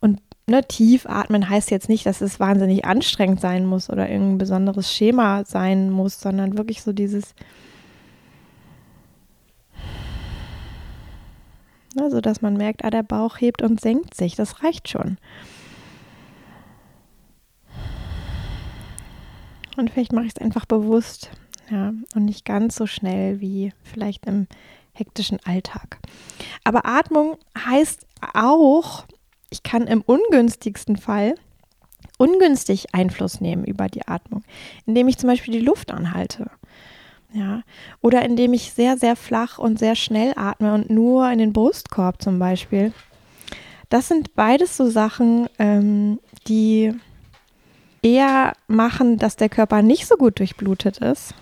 und 0.00 0.20
ne, 0.46 0.62
tief 0.66 1.04
atmen 1.06 1.48
heißt 1.48 1.72
jetzt 1.72 1.88
nicht, 1.88 2.06
dass 2.06 2.20
es 2.20 2.38
wahnsinnig 2.38 2.84
anstrengend 2.84 3.40
sein 3.40 3.66
muss 3.66 3.90
oder 3.90 4.08
irgendein 4.08 4.38
besonderes 4.38 4.92
Schema 4.92 5.44
sein 5.44 5.90
muss, 5.90 6.20
sondern 6.20 6.56
wirklich 6.56 6.82
so 6.82 6.92
dieses, 6.92 7.34
ne, 11.98 12.10
so 12.10 12.20
dass 12.20 12.40
man 12.40 12.54
merkt, 12.54 12.84
ah, 12.84 12.90
der 12.90 13.02
Bauch 13.02 13.40
hebt 13.40 13.62
und 13.62 13.80
senkt 13.80 14.14
sich. 14.14 14.34
Das 14.36 14.62
reicht 14.62 14.88
schon. 14.88 15.18
Und 19.76 19.90
vielleicht 19.90 20.12
mache 20.12 20.26
ich 20.26 20.32
es 20.36 20.42
einfach 20.42 20.64
bewusst, 20.64 21.30
ja, 21.70 21.92
und 22.14 22.24
nicht 22.24 22.44
ganz 22.44 22.74
so 22.74 22.86
schnell 22.86 23.40
wie 23.40 23.72
vielleicht 23.84 24.26
im 24.26 24.48
hektischen 24.92 25.38
Alltag. 25.44 25.98
Aber 26.64 26.84
Atmung 26.84 27.36
heißt 27.56 28.04
auch, 28.34 29.04
ich 29.50 29.62
kann 29.62 29.86
im 29.86 30.02
ungünstigsten 30.02 30.96
Fall 30.96 31.34
ungünstig 32.18 32.92
Einfluss 32.92 33.40
nehmen 33.40 33.64
über 33.64 33.86
die 33.86 34.06
Atmung, 34.06 34.42
indem 34.86 35.08
ich 35.08 35.18
zum 35.18 35.28
Beispiel 35.28 35.54
die 35.54 35.64
Luft 35.64 35.92
anhalte. 35.92 36.50
Ja, 37.32 37.62
oder 38.00 38.24
indem 38.24 38.54
ich 38.54 38.72
sehr, 38.72 38.96
sehr 38.96 39.14
flach 39.14 39.58
und 39.58 39.78
sehr 39.78 39.94
schnell 39.94 40.32
atme 40.36 40.72
und 40.74 40.88
nur 40.88 41.30
in 41.30 41.38
den 41.38 41.52
Brustkorb 41.52 42.22
zum 42.22 42.38
Beispiel. 42.38 42.92
Das 43.90 44.08
sind 44.08 44.34
beides 44.34 44.76
so 44.76 44.88
Sachen, 44.88 45.48
ähm, 45.58 46.20
die 46.46 46.94
eher 48.02 48.54
machen, 48.66 49.18
dass 49.18 49.36
der 49.36 49.48
Körper 49.48 49.82
nicht 49.82 50.06
so 50.06 50.16
gut 50.16 50.38
durchblutet 50.38 50.98
ist 50.98 51.34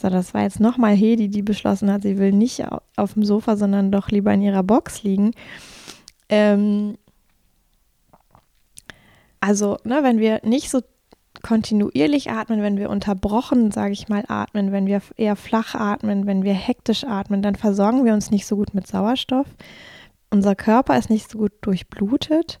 so, 0.00 0.08
das 0.08 0.34
war 0.34 0.42
jetzt 0.42 0.60
nochmal 0.60 0.94
Hedi, 0.94 1.28
die 1.28 1.42
beschlossen 1.42 1.90
hat, 1.90 2.02
sie 2.02 2.18
will 2.18 2.32
nicht 2.32 2.64
auf 2.96 3.14
dem 3.14 3.24
Sofa, 3.24 3.56
sondern 3.56 3.92
doch 3.92 4.10
lieber 4.10 4.32
in 4.34 4.42
ihrer 4.42 4.62
Box 4.62 5.02
liegen. 5.02 5.32
Ähm, 6.28 6.98
also, 9.40 9.78
ne, 9.84 10.00
wenn 10.02 10.18
wir 10.18 10.40
nicht 10.42 10.70
so 10.70 10.80
kontinuierlich 11.44 12.30
atmen, 12.30 12.62
wenn 12.62 12.78
wir 12.78 12.90
unterbrochen, 12.90 13.70
sage 13.70 13.92
ich 13.92 14.08
mal, 14.08 14.24
atmen, 14.26 14.72
wenn 14.72 14.86
wir 14.86 15.02
eher 15.16 15.36
flach 15.36 15.74
atmen, 15.74 16.26
wenn 16.26 16.42
wir 16.42 16.54
hektisch 16.54 17.04
atmen, 17.04 17.42
dann 17.42 17.54
versorgen 17.54 18.04
wir 18.04 18.14
uns 18.14 18.30
nicht 18.30 18.46
so 18.46 18.56
gut 18.56 18.74
mit 18.74 18.86
Sauerstoff. 18.86 19.46
Unser 20.30 20.56
Körper 20.56 20.98
ist 20.98 21.10
nicht 21.10 21.30
so 21.30 21.38
gut 21.38 21.52
durchblutet 21.60 22.58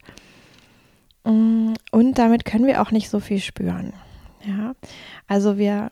mm, 1.24 1.72
und 1.90 2.18
damit 2.18 2.44
können 2.44 2.66
wir 2.66 2.82
auch 2.82 2.90
nicht 2.90 3.08
so 3.08 3.20
viel 3.20 3.40
spüren. 3.40 3.94
Ja, 4.46 4.74
also 5.26 5.56
wir 5.56 5.90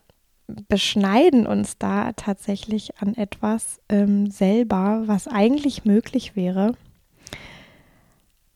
beschneiden 0.69 1.47
uns 1.47 1.79
da 1.79 2.13
tatsächlich 2.13 3.01
an 3.01 3.15
etwas 3.15 3.81
ähm, 3.89 4.31
selber, 4.31 5.05
was 5.07 5.29
eigentlich 5.29 5.87
möglich 5.87 6.37
wäre. 6.37 6.75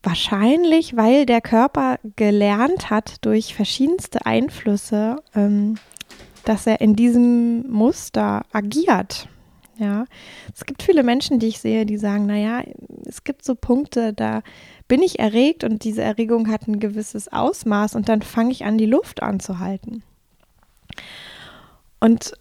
Wahrscheinlich, 0.06 0.96
weil 0.96 1.26
der 1.26 1.40
Körper 1.40 1.98
gelernt 2.14 2.90
hat 2.90 3.16
durch 3.22 3.56
verschiedenste 3.56 4.24
Einflüsse, 4.24 5.16
ähm, 5.34 5.74
dass 6.44 6.64
er 6.68 6.80
in 6.80 6.94
diesem 6.94 7.68
Muster 7.68 8.42
agiert. 8.52 9.26
Ja, 9.78 10.04
es 10.54 10.64
gibt 10.64 10.84
viele 10.84 11.02
Menschen, 11.02 11.40
die 11.40 11.48
ich 11.48 11.58
sehe, 11.58 11.86
die 11.86 11.98
sagen, 11.98 12.26
naja, 12.26 12.62
es 13.04 13.24
gibt 13.24 13.44
so 13.44 13.56
Punkte, 13.56 14.12
da 14.12 14.42
bin 14.86 15.02
ich 15.02 15.18
erregt 15.18 15.64
und 15.64 15.82
diese 15.82 16.02
Erregung 16.02 16.52
hat 16.52 16.68
ein 16.68 16.78
gewisses 16.78 17.26
Ausmaß 17.32 17.96
und 17.96 18.08
dann 18.08 18.22
fange 18.22 18.52
ich 18.52 18.64
an, 18.64 18.78
die 18.78 18.86
Luft 18.86 19.24
anzuhalten. 19.24 20.04
Und 21.98 22.34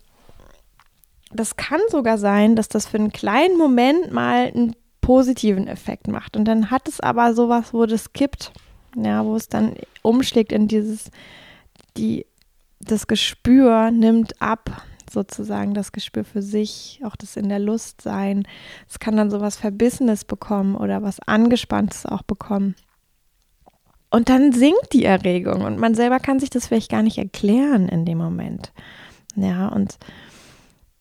das 1.33 1.55
kann 1.55 1.81
sogar 1.89 2.19
sein, 2.19 2.55
dass 2.55 2.69
das 2.69 2.85
für 2.85 2.97
einen 2.97 3.11
kleinen 3.11 3.57
Moment 3.57 4.11
mal 4.11 4.51
einen 4.53 4.75
positiven 5.05 5.67
Effekt 5.67 6.07
macht. 6.07 6.35
Und 6.35 6.45
dann 6.45 6.71
hat 6.71 6.87
es 6.87 6.99
aber 6.99 7.35
sowas, 7.35 7.75
wo 7.75 7.85
das 7.85 8.11
kippt, 8.13 8.51
ja, 8.95 9.23
wo 9.23 9.35
es 9.35 9.47
dann 9.47 9.75
umschlägt 10.01 10.51
in 10.51 10.67
dieses, 10.67 11.11
die, 11.95 12.25
das 12.79 13.05
Gespür 13.05 13.91
nimmt 13.91 14.41
ab, 14.41 14.81
sozusagen 15.11 15.75
das 15.75 15.91
Gespür 15.91 16.23
für 16.23 16.41
sich, 16.41 17.01
auch 17.03 17.15
das 17.15 17.37
in 17.37 17.49
der 17.49 17.59
Lust 17.59 18.01
sein. 18.01 18.47
Es 18.89 18.97
kann 18.97 19.15
dann 19.15 19.29
sowas 19.29 19.57
Verbissenes 19.57 20.25
bekommen 20.25 20.75
oder 20.75 21.03
was 21.03 21.19
Angespanntes 21.19 22.07
auch 22.07 22.23
bekommen. 22.23 22.73
Und 24.09 24.29
dann 24.29 24.53
sinkt 24.53 24.91
die 24.93 25.05
Erregung 25.05 25.61
und 25.61 25.77
man 25.77 25.93
selber 25.93 26.19
kann 26.19 26.39
sich 26.39 26.49
das 26.49 26.65
vielleicht 26.65 26.89
gar 26.89 27.03
nicht 27.03 27.19
erklären 27.19 27.89
in 27.89 28.05
dem 28.05 28.17
Moment. 28.17 28.73
Ja, 29.35 29.67
und 29.67 29.99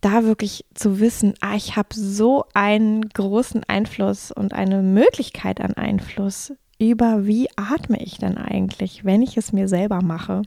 da 0.04 0.25
wirklich 0.25 0.66
zu 0.75 1.00
wissen, 1.00 1.34
ah, 1.40 1.54
ich 1.56 1.76
habe 1.76 1.88
so 1.94 2.44
einen 2.52 3.08
großen 3.08 3.64
Einfluss 3.64 4.30
und 4.30 4.52
eine 4.52 4.82
Möglichkeit 4.82 5.61
an 5.61 5.75
Einfluss 5.75 6.52
über, 6.78 7.26
wie 7.26 7.49
atme 7.56 8.02
ich 8.02 8.18
denn 8.18 8.37
eigentlich, 8.37 9.04
wenn 9.04 9.23
ich 9.23 9.37
es 9.38 9.52
mir 9.52 9.66
selber 9.66 10.02
mache. 10.02 10.42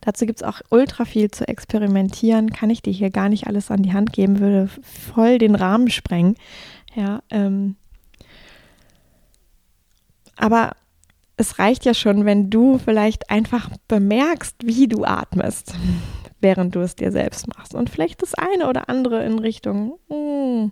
Dazu 0.00 0.26
gibt 0.26 0.40
es 0.40 0.46
auch 0.46 0.60
ultra 0.70 1.04
viel 1.04 1.30
zu 1.30 1.48
experimentieren, 1.48 2.50
kann 2.50 2.70
ich 2.70 2.82
dir 2.82 2.92
hier 2.92 3.10
gar 3.10 3.28
nicht 3.28 3.48
alles 3.48 3.72
an 3.72 3.82
die 3.82 3.92
Hand 3.92 4.12
geben, 4.12 4.38
würde 4.38 4.68
voll 4.82 5.38
den 5.38 5.56
Rahmen 5.56 5.90
sprengen. 5.90 6.36
Ja, 6.94 7.22
ähm, 7.30 7.74
aber 10.36 10.76
es 11.36 11.58
reicht 11.58 11.84
ja 11.84 11.94
schon, 11.94 12.24
wenn 12.24 12.48
du 12.48 12.78
vielleicht 12.78 13.28
einfach 13.28 13.70
bemerkst, 13.88 14.56
wie 14.62 14.86
du 14.86 15.04
atmest 15.04 15.74
während 16.40 16.74
du 16.74 16.80
es 16.80 16.96
dir 16.96 17.12
selbst 17.12 17.48
machst. 17.48 17.74
Und 17.74 17.90
vielleicht 17.90 18.22
das 18.22 18.34
eine 18.34 18.68
oder 18.68 18.88
andere 18.88 19.24
in 19.24 19.38
Richtung 19.38 19.98
mm, 20.08 20.70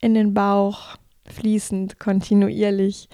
in 0.00 0.14
den 0.14 0.34
Bauch, 0.34 0.96
fließend, 1.26 1.98
kontinuierlich. 1.98 3.08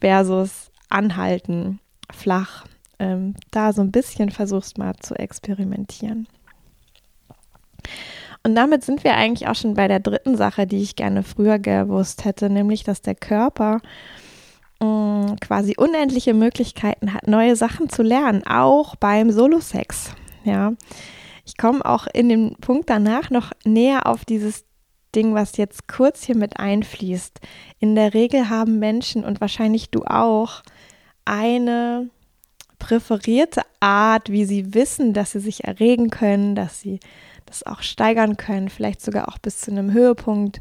versus 0.00 0.70
anhalten, 0.88 1.80
flach. 2.12 2.66
Ähm, 2.98 3.34
da 3.50 3.72
so 3.72 3.82
ein 3.82 3.90
bisschen 3.90 4.30
versuchst 4.30 4.78
mal 4.78 4.94
zu 5.00 5.14
experimentieren. 5.14 6.28
Und 8.42 8.54
damit 8.54 8.84
sind 8.84 9.02
wir 9.02 9.14
eigentlich 9.14 9.48
auch 9.48 9.54
schon 9.54 9.74
bei 9.74 9.88
der 9.88 10.00
dritten 10.00 10.36
Sache, 10.36 10.66
die 10.66 10.82
ich 10.82 10.96
gerne 10.96 11.22
früher 11.22 11.58
gewusst 11.58 12.24
hätte, 12.24 12.50
nämlich 12.50 12.84
dass 12.84 13.00
der 13.00 13.14
Körper 13.14 13.80
mh, 14.80 14.86
mm, 14.86 15.36
quasi 15.40 15.74
unendliche 15.76 16.34
Möglichkeiten 16.34 17.14
hat, 17.14 17.26
neue 17.26 17.56
Sachen 17.56 17.88
zu 17.88 18.02
lernen, 18.02 18.46
auch 18.46 18.96
beim 18.96 19.30
Solo-Sex. 19.30 20.14
Ja, 20.44 20.72
ich 21.44 21.56
komme 21.56 21.84
auch 21.84 22.06
in 22.06 22.28
dem 22.28 22.56
Punkt 22.60 22.90
danach 22.90 23.30
noch 23.30 23.52
näher 23.64 24.06
auf 24.06 24.24
dieses 24.24 24.64
Ding, 25.14 25.34
was 25.34 25.56
jetzt 25.56 25.88
kurz 25.88 26.24
hier 26.24 26.36
mit 26.36 26.58
einfließt. 26.58 27.40
In 27.78 27.94
der 27.94 28.14
Regel 28.14 28.48
haben 28.48 28.78
Menschen 28.78 29.24
und 29.24 29.40
wahrscheinlich 29.40 29.90
du 29.90 30.04
auch 30.04 30.62
eine 31.24 32.10
präferierte 32.78 33.62
Art, 33.80 34.30
wie 34.30 34.44
sie 34.44 34.74
wissen, 34.74 35.14
dass 35.14 35.32
sie 35.32 35.40
sich 35.40 35.64
erregen 35.64 36.10
können, 36.10 36.54
dass 36.54 36.80
sie 36.80 37.00
das 37.46 37.64
auch 37.64 37.82
steigern 37.82 38.36
können, 38.36 38.68
vielleicht 38.68 39.00
sogar 39.00 39.28
auch 39.28 39.38
bis 39.38 39.60
zu 39.60 39.70
einem 39.70 39.92
Höhepunkt. 39.92 40.60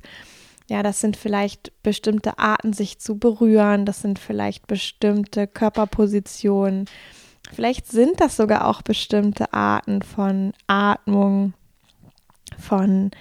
Ja, 0.69 0.83
das 0.83 1.01
sind 1.01 1.17
vielleicht 1.17 1.73
bestimmte 1.83 2.39
Arten, 2.39 2.71
sich 2.71 2.99
zu 2.99 3.17
berühren, 3.17 3.85
das 3.85 4.01
sind 4.01 4.19
vielleicht 4.19 4.67
bestimmte 4.67 5.47
Körperpositionen, 5.47 6.85
vielleicht 7.51 7.87
sind 7.91 8.21
das 8.21 8.37
sogar 8.37 8.67
auch 8.67 8.81
bestimmte 8.81 9.53
Arten 9.53 10.01
von 10.01 10.53
Atmung, 10.67 11.53
von 12.57 13.11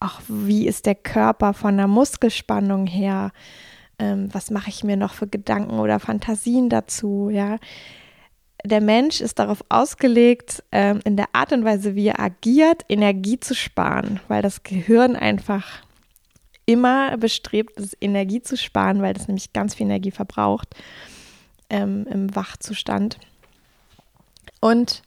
auch 0.00 0.20
wie 0.28 0.66
ist 0.66 0.86
der 0.86 0.94
Körper 0.94 1.54
von 1.54 1.76
der 1.76 1.86
Muskelspannung 1.86 2.86
her, 2.86 3.32
ähm, 3.98 4.28
was 4.32 4.50
mache 4.50 4.68
ich 4.70 4.84
mir 4.84 4.96
noch 4.96 5.14
für 5.14 5.26
Gedanken 5.26 5.78
oder 5.78 6.00
Fantasien 6.00 6.68
dazu, 6.68 7.30
ja. 7.30 7.56
Der 8.64 8.80
Mensch 8.80 9.20
ist 9.20 9.38
darauf 9.38 9.62
ausgelegt, 9.68 10.64
ähm, 10.72 11.00
in 11.04 11.16
der 11.16 11.28
Art 11.32 11.52
und 11.52 11.64
Weise, 11.64 11.94
wie 11.94 12.08
er 12.08 12.20
agiert, 12.20 12.84
Energie 12.88 13.38
zu 13.38 13.54
sparen, 13.54 14.18
weil 14.28 14.42
das 14.42 14.64
Gehirn 14.64 15.14
einfach 15.14 15.82
immer 16.64 17.16
bestrebt 17.16 17.78
ist, 17.78 17.96
Energie 18.00 18.42
zu 18.42 18.56
sparen, 18.56 19.00
weil 19.00 19.14
das 19.14 19.28
nämlich 19.28 19.52
ganz 19.52 19.74
viel 19.74 19.86
Energie 19.86 20.10
verbraucht 20.10 20.74
ähm, 21.70 22.06
im 22.10 22.34
Wachzustand. 22.34 23.18
Und 24.60 25.02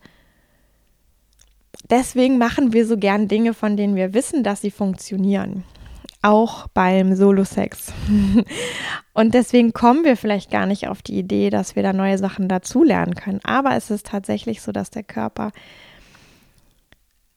deswegen 1.90 2.38
machen 2.38 2.74
wir 2.74 2.86
so 2.86 2.98
gern 2.98 3.28
Dinge, 3.28 3.54
von 3.54 3.78
denen 3.78 3.96
wir 3.96 4.14
wissen, 4.14 4.44
dass 4.44 4.62
sie 4.62 4.72
funktionieren. 4.72 5.64
Auch 6.22 6.68
beim 6.74 7.16
Solo-Sex. 7.16 7.94
Und 9.14 9.34
deswegen 9.34 9.72
kommen 9.72 10.04
wir 10.04 10.18
vielleicht 10.18 10.52
gar 10.52 10.66
nicht 10.66 10.88
auf 10.88 11.02
die 11.02 11.18
Idee, 11.18 11.50
dass 11.50 11.76
wir 11.76 11.84
da 11.84 11.94
neue 11.94 12.18
Sachen 12.18 12.50
dazulernen 12.50 13.16
können. 13.16 13.40
Aber 13.44 13.76
es 13.76 13.90
ist 13.90 14.08
tatsächlich 14.08 14.62
so, 14.62 14.72
dass 14.72 14.90
der 14.90 15.04
Körper 15.04 15.52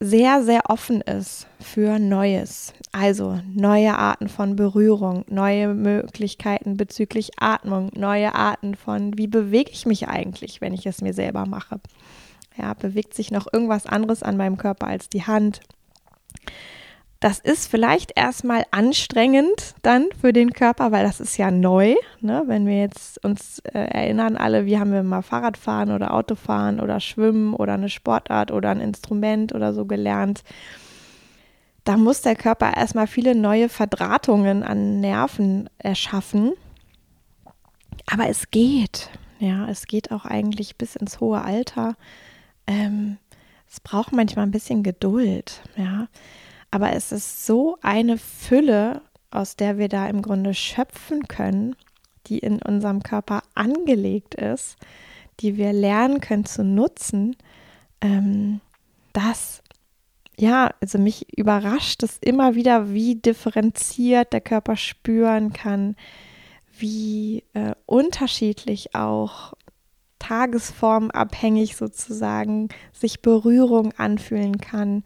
sehr, 0.02 0.42
sehr 0.42 0.68
offen 0.68 1.00
ist 1.00 1.46
für 1.60 2.00
Neues. 2.00 2.74
Also 2.90 3.40
neue 3.54 3.96
Arten 3.96 4.28
von 4.28 4.56
Berührung, 4.56 5.24
neue 5.28 5.74
Möglichkeiten 5.74 6.76
bezüglich 6.76 7.30
Atmung, 7.38 7.90
neue 7.94 8.34
Arten 8.34 8.74
von, 8.74 9.16
wie 9.16 9.28
bewege 9.28 9.70
ich 9.70 9.86
mich 9.86 10.08
eigentlich, 10.08 10.60
wenn 10.60 10.74
ich 10.74 10.86
es 10.86 11.02
mir 11.02 11.14
selber 11.14 11.46
mache. 11.46 11.80
Ja, 12.58 12.74
bewegt 12.74 13.14
sich 13.14 13.30
noch 13.30 13.46
irgendwas 13.52 13.86
anderes 13.86 14.24
an 14.24 14.36
meinem 14.36 14.56
Körper 14.56 14.88
als 14.88 15.08
die 15.08 15.24
Hand? 15.24 15.60
Das 17.22 17.38
ist 17.38 17.68
vielleicht 17.68 18.18
erstmal 18.18 18.64
anstrengend 18.72 19.76
dann 19.82 20.08
für 20.20 20.32
den 20.32 20.52
Körper, 20.52 20.90
weil 20.90 21.04
das 21.04 21.20
ist 21.20 21.36
ja 21.36 21.52
neu. 21.52 21.94
Ne? 22.20 22.42
Wenn 22.46 22.66
wir 22.66 22.80
jetzt 22.80 23.24
uns 23.24 23.60
äh, 23.60 23.78
erinnern, 23.78 24.36
alle, 24.36 24.66
wie 24.66 24.76
haben 24.76 24.92
wir 24.92 25.04
mal 25.04 25.22
Fahrradfahren 25.22 25.92
oder 25.92 26.14
Autofahren 26.14 26.80
oder 26.80 26.98
Schwimmen 26.98 27.54
oder 27.54 27.74
eine 27.74 27.90
Sportart 27.90 28.50
oder 28.50 28.70
ein 28.70 28.80
Instrument 28.80 29.54
oder 29.54 29.72
so 29.72 29.84
gelernt. 29.86 30.42
Da 31.84 31.96
muss 31.96 32.22
der 32.22 32.34
Körper 32.34 32.76
erstmal 32.76 33.06
viele 33.06 33.36
neue 33.36 33.68
Verdrahtungen 33.68 34.64
an 34.64 34.98
Nerven 34.98 35.70
erschaffen. 35.78 36.54
Aber 38.10 38.28
es 38.28 38.50
geht. 38.50 39.10
Ja, 39.38 39.68
es 39.68 39.86
geht 39.86 40.10
auch 40.10 40.24
eigentlich 40.24 40.76
bis 40.76 40.96
ins 40.96 41.20
hohe 41.20 41.40
Alter 41.40 41.94
ähm, 42.66 43.18
es 43.70 43.80
braucht 43.80 44.12
manchmal 44.12 44.46
ein 44.46 44.50
bisschen 44.50 44.82
Geduld, 44.82 45.62
ja. 45.76 46.08
Aber 46.72 46.94
es 46.94 47.12
ist 47.12 47.46
so 47.46 47.76
eine 47.82 48.18
Fülle, 48.18 49.02
aus 49.30 49.56
der 49.56 49.78
wir 49.78 49.88
da 49.88 50.08
im 50.08 50.22
Grunde 50.22 50.54
schöpfen 50.54 51.28
können, 51.28 51.76
die 52.26 52.38
in 52.38 52.60
unserem 52.62 53.02
Körper 53.02 53.42
angelegt 53.54 54.34
ist, 54.34 54.76
die 55.40 55.56
wir 55.58 55.72
lernen 55.72 56.20
können 56.20 56.46
zu 56.46 56.64
nutzen, 56.64 57.36
ähm, 58.00 58.60
dass 59.12 59.62
ja, 60.38 60.70
also 60.80 60.98
mich 60.98 61.38
überrascht 61.38 62.02
es 62.02 62.16
immer 62.18 62.54
wieder, 62.54 62.90
wie 62.92 63.16
differenziert 63.16 64.32
der 64.32 64.40
Körper 64.40 64.76
spüren 64.76 65.52
kann, 65.52 65.94
wie 66.78 67.44
äh, 67.52 67.74
unterschiedlich 67.84 68.94
auch 68.94 69.52
tagesformabhängig 70.18 71.76
sozusagen 71.76 72.70
sich 72.92 73.20
Berührung 73.20 73.92
anfühlen 73.98 74.58
kann, 74.58 75.04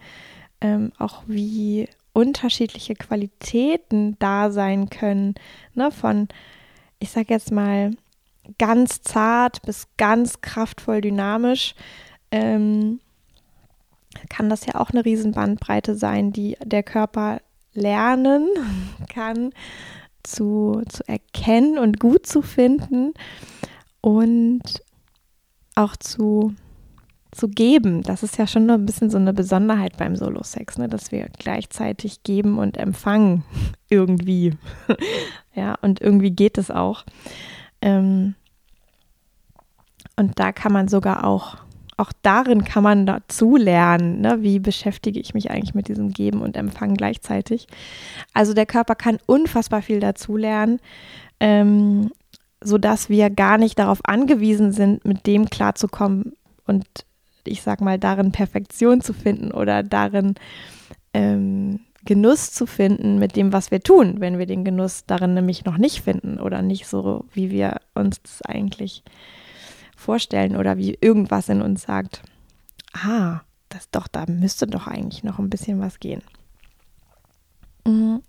ähm, 0.66 0.92
auch 0.98 1.22
wie 1.26 1.88
unterschiedliche 2.12 2.94
Qualitäten 2.94 4.16
da 4.18 4.50
sein 4.50 4.90
können, 4.90 5.34
ne, 5.74 5.92
von, 5.92 6.28
ich 6.98 7.10
sage 7.10 7.26
jetzt 7.30 7.52
mal, 7.52 7.92
ganz 8.58 9.02
zart 9.02 9.62
bis 9.62 9.86
ganz 9.96 10.40
kraftvoll 10.40 11.00
dynamisch, 11.00 11.74
ähm, 12.30 13.00
kann 14.28 14.48
das 14.48 14.66
ja 14.66 14.76
auch 14.76 14.90
eine 14.90 15.04
Riesenbandbreite 15.04 15.94
sein, 15.94 16.32
die 16.32 16.56
der 16.64 16.82
Körper 16.82 17.40
lernen 17.74 18.48
kann 19.08 19.52
zu, 20.22 20.82
zu 20.88 21.06
erkennen 21.06 21.78
und 21.78 22.00
gut 22.00 22.26
zu 22.26 22.42
finden. 22.42 23.14
Und 24.00 24.82
auch 25.74 25.96
zu, 25.96 26.54
zu 27.36 27.48
geben. 27.48 28.02
Das 28.02 28.22
ist 28.22 28.38
ja 28.38 28.46
schon 28.46 28.68
ein 28.70 28.86
bisschen 28.86 29.10
so 29.10 29.18
eine 29.18 29.32
Besonderheit 29.32 29.96
beim 29.96 30.16
Solo-Sex, 30.16 30.78
ne? 30.78 30.88
dass 30.88 31.12
wir 31.12 31.28
gleichzeitig 31.38 32.22
geben 32.22 32.58
und 32.58 32.76
empfangen 32.76 33.44
irgendwie. 33.88 34.54
ja, 35.54 35.74
und 35.82 36.00
irgendwie 36.00 36.30
geht 36.30 36.58
es 36.58 36.70
auch. 36.70 37.04
Ähm, 37.80 38.34
und 40.16 40.38
da 40.38 40.52
kann 40.52 40.72
man 40.72 40.88
sogar 40.88 41.24
auch, 41.24 41.58
auch 41.98 42.10
darin 42.22 42.64
kann 42.64 42.82
man 42.82 43.06
dazu 43.06 43.56
lernen, 43.56 44.22
ne? 44.22 44.38
wie 44.40 44.58
beschäftige 44.58 45.20
ich 45.20 45.34
mich 45.34 45.50
eigentlich 45.50 45.74
mit 45.74 45.88
diesem 45.88 46.10
Geben 46.10 46.40
und 46.40 46.56
Empfangen 46.56 46.96
gleichzeitig. 46.96 47.66
Also 48.32 48.54
der 48.54 48.66
Körper 48.66 48.94
kann 48.94 49.18
unfassbar 49.26 49.82
viel 49.82 50.00
dazu 50.00 50.36
lernen. 50.36 50.80
Ähm, 51.38 52.10
sodass 52.62 53.08
wir 53.10 53.30
gar 53.30 53.58
nicht 53.58 53.78
darauf 53.78 54.00
angewiesen 54.04 54.72
sind, 54.72 55.04
mit 55.04 55.26
dem 55.26 55.50
klarzukommen 55.50 56.32
und 56.66 56.86
ich 57.48 57.62
sag 57.62 57.80
mal, 57.80 57.98
darin 57.98 58.32
Perfektion 58.32 59.00
zu 59.00 59.12
finden 59.12 59.52
oder 59.52 59.82
darin 59.82 60.34
ähm, 61.14 61.80
Genuss 62.04 62.52
zu 62.52 62.66
finden 62.66 63.18
mit 63.18 63.36
dem, 63.36 63.52
was 63.52 63.70
wir 63.70 63.80
tun, 63.80 64.20
wenn 64.20 64.38
wir 64.38 64.46
den 64.46 64.64
Genuss 64.64 65.04
darin 65.06 65.34
nämlich 65.34 65.64
noch 65.64 65.76
nicht 65.76 66.02
finden 66.02 66.38
oder 66.38 66.62
nicht 66.62 66.86
so, 66.86 67.24
wie 67.32 67.50
wir 67.50 67.80
uns 67.94 68.22
das 68.22 68.42
eigentlich 68.42 69.02
vorstellen 69.96 70.56
oder 70.56 70.76
wie 70.78 70.96
irgendwas 71.00 71.48
in 71.48 71.62
uns 71.62 71.82
sagt, 71.82 72.22
ah, 72.92 73.40
das 73.68 73.90
doch, 73.90 74.06
da 74.08 74.24
müsste 74.28 74.66
doch 74.66 74.86
eigentlich 74.86 75.24
noch 75.24 75.38
ein 75.38 75.50
bisschen 75.50 75.80
was 75.80 75.98
gehen. 75.98 76.22
Mhm. 77.84 78.22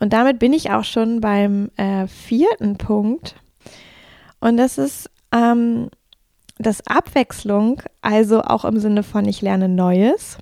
Und 0.00 0.12
damit 0.12 0.38
bin 0.38 0.52
ich 0.52 0.70
auch 0.70 0.84
schon 0.84 1.20
beim 1.20 1.70
äh, 1.76 2.06
vierten 2.08 2.76
Punkt, 2.78 3.36
und 4.44 4.58
das 4.58 4.76
ist 4.76 5.10
ähm, 5.32 5.88
das 6.58 6.86
Abwechslung, 6.86 7.82
also 8.00 8.42
auch 8.42 8.64
im 8.64 8.78
Sinne 8.78 9.02
von 9.02 9.26
ich 9.26 9.42
lerne 9.42 9.68
Neues, 9.68 10.38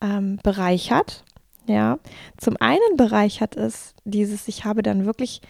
ähm, 0.00 0.38
bereichert. 0.42 1.24
Ja, 1.66 1.98
zum 2.36 2.56
einen 2.60 2.96
bereichert 2.96 3.56
es 3.56 3.94
dieses, 4.04 4.48
ich 4.48 4.64
habe 4.64 4.82
dann 4.82 5.06
wirklich 5.06 5.40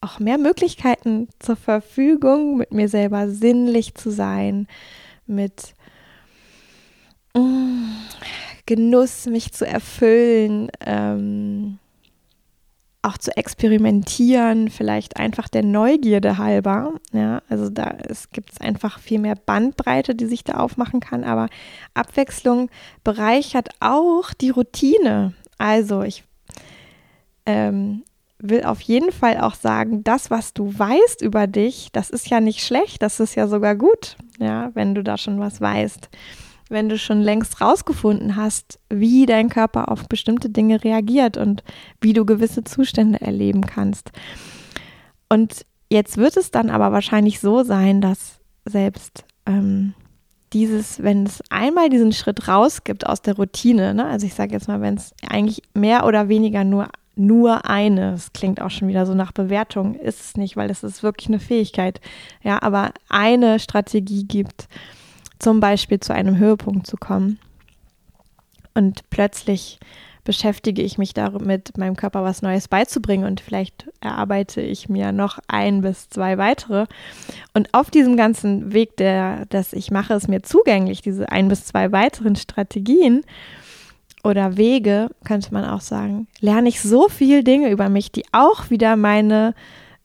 auch 0.00 0.20
mehr 0.20 0.38
Möglichkeiten 0.38 1.28
zur 1.40 1.56
Verfügung, 1.56 2.56
mit 2.56 2.72
mir 2.72 2.88
selber 2.88 3.28
sinnlich 3.28 3.94
zu 3.94 4.10
sein, 4.10 4.68
mit 5.26 5.74
mm, 7.34 7.86
Genuss 8.66 9.26
mich 9.26 9.52
zu 9.52 9.66
erfüllen, 9.66 10.70
ähm, 10.84 11.78
auch 13.06 13.18
zu 13.18 13.36
experimentieren, 13.36 14.68
vielleicht 14.68 15.16
einfach 15.16 15.48
der 15.48 15.62
Neugierde 15.62 16.38
halber. 16.38 16.94
Ja, 17.12 17.42
also 17.48 17.70
da 17.70 17.96
gibt 18.32 18.52
es 18.52 18.60
einfach 18.60 18.98
viel 18.98 19.18
mehr 19.18 19.34
Bandbreite, 19.34 20.14
die 20.14 20.26
sich 20.26 20.44
da 20.44 20.54
aufmachen 20.54 21.00
kann, 21.00 21.24
aber 21.24 21.48
Abwechslung 21.94 22.68
bereichert 23.04 23.70
auch 23.80 24.32
die 24.34 24.50
Routine. 24.50 25.34
Also 25.58 26.02
ich, 26.02 26.24
ähm, 27.46 28.02
will 28.38 28.64
auf 28.64 28.80
jeden 28.80 29.12
Fall 29.12 29.40
auch 29.40 29.54
sagen, 29.54 30.04
das, 30.04 30.30
was 30.30 30.52
du 30.52 30.78
weißt 30.78 31.22
über 31.22 31.46
dich, 31.46 31.88
das 31.92 32.10
ist 32.10 32.28
ja 32.28 32.40
nicht 32.40 32.64
schlecht, 32.64 33.02
das 33.02 33.20
ist 33.20 33.34
ja 33.34 33.48
sogar 33.48 33.74
gut, 33.76 34.16
ja, 34.38 34.70
wenn 34.74 34.94
du 34.94 35.02
da 35.02 35.16
schon 35.16 35.40
was 35.40 35.60
weißt. 35.60 36.08
Wenn 36.68 36.88
du 36.88 36.98
schon 36.98 37.20
längst 37.20 37.60
rausgefunden 37.60 38.36
hast, 38.36 38.78
wie 38.90 39.26
dein 39.26 39.48
Körper 39.48 39.90
auf 39.90 40.08
bestimmte 40.08 40.50
Dinge 40.50 40.82
reagiert 40.82 41.36
und 41.36 41.62
wie 42.00 42.12
du 42.12 42.24
gewisse 42.24 42.64
Zustände 42.64 43.20
erleben 43.20 43.62
kannst. 43.66 44.10
Und 45.28 45.64
jetzt 45.90 46.16
wird 46.16 46.36
es 46.36 46.50
dann 46.50 46.70
aber 46.70 46.92
wahrscheinlich 46.92 47.40
so 47.40 47.62
sein, 47.62 48.00
dass 48.00 48.40
selbst 48.64 49.24
ähm, 49.46 49.94
dieses, 50.52 51.02
wenn 51.02 51.24
es 51.24 51.42
einmal 51.50 51.88
diesen 51.88 52.12
Schritt 52.12 52.48
rausgibt 52.48 53.06
aus 53.06 53.22
der 53.22 53.36
Routine, 53.36 53.94
ne? 53.94 54.06
also 54.06 54.26
ich 54.26 54.34
sage 54.34 54.52
jetzt 54.52 54.68
mal, 54.68 54.80
wenn 54.80 54.94
es 54.94 55.14
eigentlich 55.28 55.62
mehr 55.74 56.06
oder 56.06 56.28
weniger 56.28 56.64
nur 56.64 56.88
nur 57.16 57.64
eine. 57.64 58.12
Das 58.12 58.32
klingt 58.34 58.60
auch 58.60 58.70
schon 58.70 58.88
wieder 58.88 59.06
so 59.06 59.14
nach 59.14 59.32
Bewertung. 59.32 59.94
Ist 59.94 60.20
es 60.20 60.36
nicht, 60.36 60.56
weil 60.56 60.70
es 60.70 60.82
ist 60.82 61.02
wirklich 61.02 61.28
eine 61.28 61.40
Fähigkeit. 61.40 62.00
Ja, 62.42 62.62
aber 62.62 62.92
eine 63.08 63.58
Strategie 63.58 64.24
gibt, 64.24 64.68
zum 65.38 65.60
Beispiel 65.60 66.00
zu 66.00 66.14
einem 66.14 66.38
Höhepunkt 66.38 66.86
zu 66.86 66.96
kommen. 66.96 67.38
Und 68.74 69.08
plötzlich 69.10 69.78
beschäftige 70.24 70.82
ich 70.82 70.98
mich 70.98 71.14
damit, 71.14 71.78
meinem 71.78 71.96
Körper 71.96 72.24
was 72.24 72.42
Neues 72.42 72.68
beizubringen 72.68 73.24
und 73.26 73.40
vielleicht 73.40 73.88
erarbeite 74.00 74.60
ich 74.60 74.88
mir 74.88 75.12
noch 75.12 75.38
ein 75.48 75.80
bis 75.80 76.10
zwei 76.10 76.36
weitere. 76.36 76.86
Und 77.54 77.72
auf 77.72 77.90
diesem 77.90 78.16
ganzen 78.16 78.72
Weg, 78.72 78.96
der, 78.96 79.46
dass 79.46 79.72
ich 79.72 79.90
mache 79.90 80.14
es 80.14 80.28
mir 80.28 80.42
zugänglich, 80.42 81.00
diese 81.00 81.30
ein 81.30 81.48
bis 81.48 81.64
zwei 81.64 81.92
weiteren 81.92 82.36
Strategien, 82.36 83.22
oder 84.26 84.56
Wege, 84.56 85.08
könnte 85.24 85.54
man 85.54 85.64
auch 85.64 85.80
sagen, 85.80 86.26
lerne 86.40 86.68
ich 86.68 86.80
so 86.80 87.08
viele 87.08 87.44
Dinge 87.44 87.70
über 87.70 87.88
mich, 87.88 88.10
die 88.10 88.24
auch 88.32 88.70
wieder 88.70 88.96
meine 88.96 89.54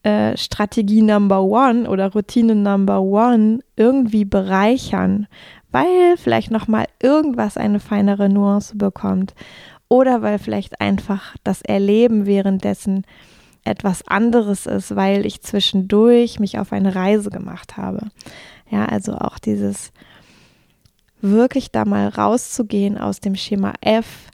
äh, 0.02 0.36
Strategie 0.36 1.02
Number 1.02 1.42
One 1.42 1.88
oder 1.88 2.12
Routine 2.12 2.54
Number 2.54 3.00
One 3.00 3.60
irgendwie 3.76 4.24
bereichern, 4.24 5.26
weil 5.70 6.16
vielleicht 6.16 6.50
nochmal 6.50 6.86
irgendwas 7.00 7.56
eine 7.56 7.80
feinere 7.80 8.28
Nuance 8.28 8.76
bekommt 8.76 9.34
oder 9.88 10.22
weil 10.22 10.38
vielleicht 10.38 10.80
einfach 10.80 11.36
das 11.44 11.62
Erleben 11.62 12.26
währenddessen 12.26 13.04
etwas 13.64 14.06
anderes 14.08 14.66
ist, 14.66 14.96
weil 14.96 15.24
ich 15.24 15.42
zwischendurch 15.42 16.40
mich 16.40 16.58
auf 16.58 16.72
eine 16.72 16.94
Reise 16.94 17.30
gemacht 17.30 17.76
habe. 17.76 18.08
Ja, 18.70 18.86
also 18.86 19.14
auch 19.14 19.38
dieses 19.38 19.92
wirklich 21.20 21.70
da 21.70 21.84
mal 21.84 22.08
rauszugehen 22.08 22.98
aus 22.98 23.20
dem 23.20 23.36
Schema 23.36 23.74
F 23.80 24.28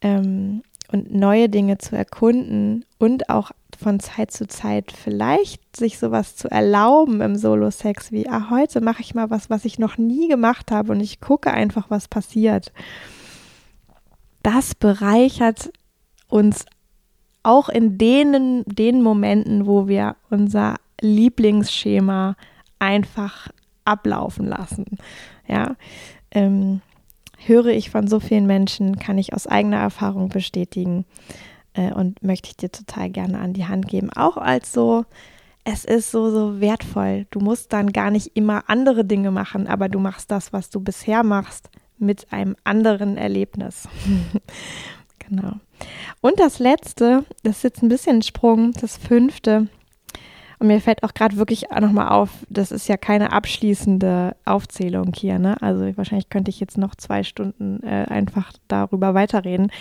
ähm, 0.00 0.62
und 0.90 1.14
neue 1.14 1.48
Dinge 1.48 1.78
zu 1.78 1.96
erkunden 1.96 2.84
und 2.98 3.28
auch 3.28 3.50
von 3.82 4.00
Zeit 4.00 4.30
zu 4.30 4.46
Zeit 4.46 4.92
vielleicht 4.92 5.76
sich 5.76 5.98
sowas 5.98 6.36
zu 6.36 6.50
erlauben 6.50 7.20
im 7.20 7.36
Solo-Sex 7.36 8.12
wie, 8.12 8.28
ah, 8.28 8.48
heute 8.50 8.80
mache 8.80 9.02
ich 9.02 9.14
mal 9.14 9.30
was, 9.30 9.50
was 9.50 9.64
ich 9.64 9.78
noch 9.78 9.98
nie 9.98 10.28
gemacht 10.28 10.70
habe 10.70 10.92
und 10.92 11.00
ich 11.00 11.20
gucke 11.20 11.52
einfach, 11.52 11.90
was 11.90 12.08
passiert. 12.08 12.72
Das 14.42 14.74
bereichert 14.74 15.72
uns 16.28 16.64
auch 17.42 17.68
in 17.68 17.98
denen, 17.98 18.64
den 18.66 19.02
Momenten, 19.02 19.66
wo 19.66 19.88
wir 19.88 20.16
unser 20.30 20.76
Lieblingsschema 21.00 22.36
einfach 22.78 23.48
ablaufen 23.84 24.46
lassen. 24.46 24.98
Ja, 25.46 25.76
ähm, 26.30 26.80
höre 27.44 27.66
ich 27.66 27.90
von 27.90 28.06
so 28.06 28.20
vielen 28.20 28.46
Menschen, 28.46 28.98
kann 28.98 29.18
ich 29.18 29.34
aus 29.34 29.46
eigener 29.46 29.78
Erfahrung 29.78 30.28
bestätigen 30.28 31.04
äh, 31.74 31.92
und 31.92 32.22
möchte 32.22 32.48
ich 32.48 32.56
dir 32.56 32.70
total 32.70 33.10
gerne 33.10 33.38
an 33.38 33.52
die 33.52 33.66
Hand 33.66 33.88
geben. 33.88 34.10
Auch 34.12 34.36
als 34.36 34.72
so, 34.72 35.04
es 35.64 35.84
ist 35.84 36.10
so, 36.10 36.30
so 36.30 36.60
wertvoll. 36.60 37.26
Du 37.30 37.40
musst 37.40 37.72
dann 37.72 37.92
gar 37.92 38.10
nicht 38.10 38.32
immer 38.34 38.64
andere 38.68 39.04
Dinge 39.04 39.30
machen, 39.30 39.66
aber 39.66 39.88
du 39.88 39.98
machst 39.98 40.30
das, 40.30 40.52
was 40.52 40.70
du 40.70 40.80
bisher 40.80 41.22
machst, 41.22 41.70
mit 41.98 42.32
einem 42.32 42.56
anderen 42.64 43.16
Erlebnis. 43.16 43.88
genau. 45.18 45.52
Und 46.20 46.38
das 46.38 46.58
letzte, 46.58 47.24
das 47.42 47.58
ist 47.58 47.64
jetzt 47.64 47.82
ein 47.82 47.88
bisschen 47.88 48.16
ein 48.16 48.22
Sprung, 48.22 48.72
das 48.72 48.96
fünfte, 48.96 49.68
und 50.62 50.68
mir 50.68 50.80
fällt 50.80 51.02
auch 51.02 51.12
gerade 51.12 51.38
wirklich 51.38 51.70
nochmal 51.70 52.10
auf, 52.10 52.30
das 52.48 52.70
ist 52.70 52.86
ja 52.86 52.96
keine 52.96 53.32
abschließende 53.32 54.36
Aufzählung 54.44 55.12
hier. 55.12 55.40
Ne? 55.40 55.60
Also 55.60 55.80
wahrscheinlich 55.96 56.28
könnte 56.28 56.50
ich 56.50 56.60
jetzt 56.60 56.78
noch 56.78 56.94
zwei 56.94 57.24
Stunden 57.24 57.82
äh, 57.82 58.06
einfach 58.08 58.52
darüber 58.68 59.12
weiterreden. 59.12 59.72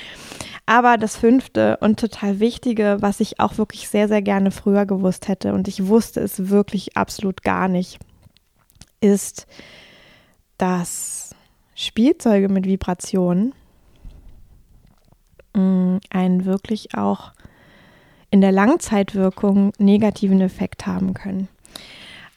Aber 0.66 0.98
das 0.98 1.18
fünfte 1.18 1.78
und 1.82 2.00
total 2.00 2.40
wichtige, 2.40 2.98
was 3.00 3.20
ich 3.20 3.40
auch 3.40 3.60
wirklich 3.60 3.90
sehr, 3.90 4.08
sehr 4.08 4.24
gerne 4.24 4.50
früher 4.50 4.88
gewusst 4.88 5.28
hätte 5.28 5.54
und 5.54 5.68
ich 5.68 5.86
wusste 5.86 6.20
es 6.20 6.50
wirklich 6.50 6.98
absolut 6.98 7.44
gar 7.44 7.68
nicht, 7.68 8.00
ist, 9.02 9.46
dass 10.58 11.36
Spielzeuge 11.76 12.50
mit 12.50 12.66
Vibrationen 12.66 13.54
mm, 15.54 15.98
einen 16.10 16.46
wirklich 16.46 16.98
auch 16.98 17.34
in 18.32 18.42
der 18.42 18.52
Langzeitwirkung 18.52 19.74
negativen 19.78 20.42
Effekt 20.42 20.88
haben 20.88 21.14
können. 21.14 21.48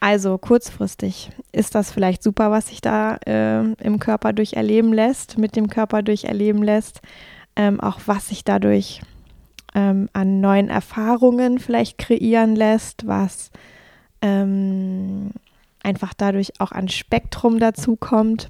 Also 0.01 0.37
kurzfristig 0.37 1.31
ist 1.53 1.75
das 1.75 1.91
vielleicht 1.91 2.23
super, 2.23 2.51
was 2.51 2.67
sich 2.69 2.83
da 2.83 3.17
äh, 3.27 3.63
im 3.63 3.99
Körper 3.99 4.35
durcherleben 4.35 4.93
lässt, 4.93 5.39
mit 5.39 5.57
dem 5.57 5.69
Körper 5.69 6.03
durcherleben 6.03 6.63
lässt, 6.63 7.01
ähm, 7.57 7.81
auch 7.81 8.01
was 8.05 8.29
sich 8.29 8.45
dadurch 8.45 9.01
ähm, 9.75 10.11
an 10.13 10.41
neuen 10.41 10.69
Erfahrungen 10.69 11.59
vielleicht 11.59 11.97
kreieren 11.97 12.55
lässt, 12.55 13.07
was 13.07 13.51
ähm, 14.21 15.31
einfach 15.83 16.13
dadurch 16.13 16.61
auch 16.61 16.73
an 16.73 16.89
Spektrum 16.89 17.59
dazukommt. 17.59 18.49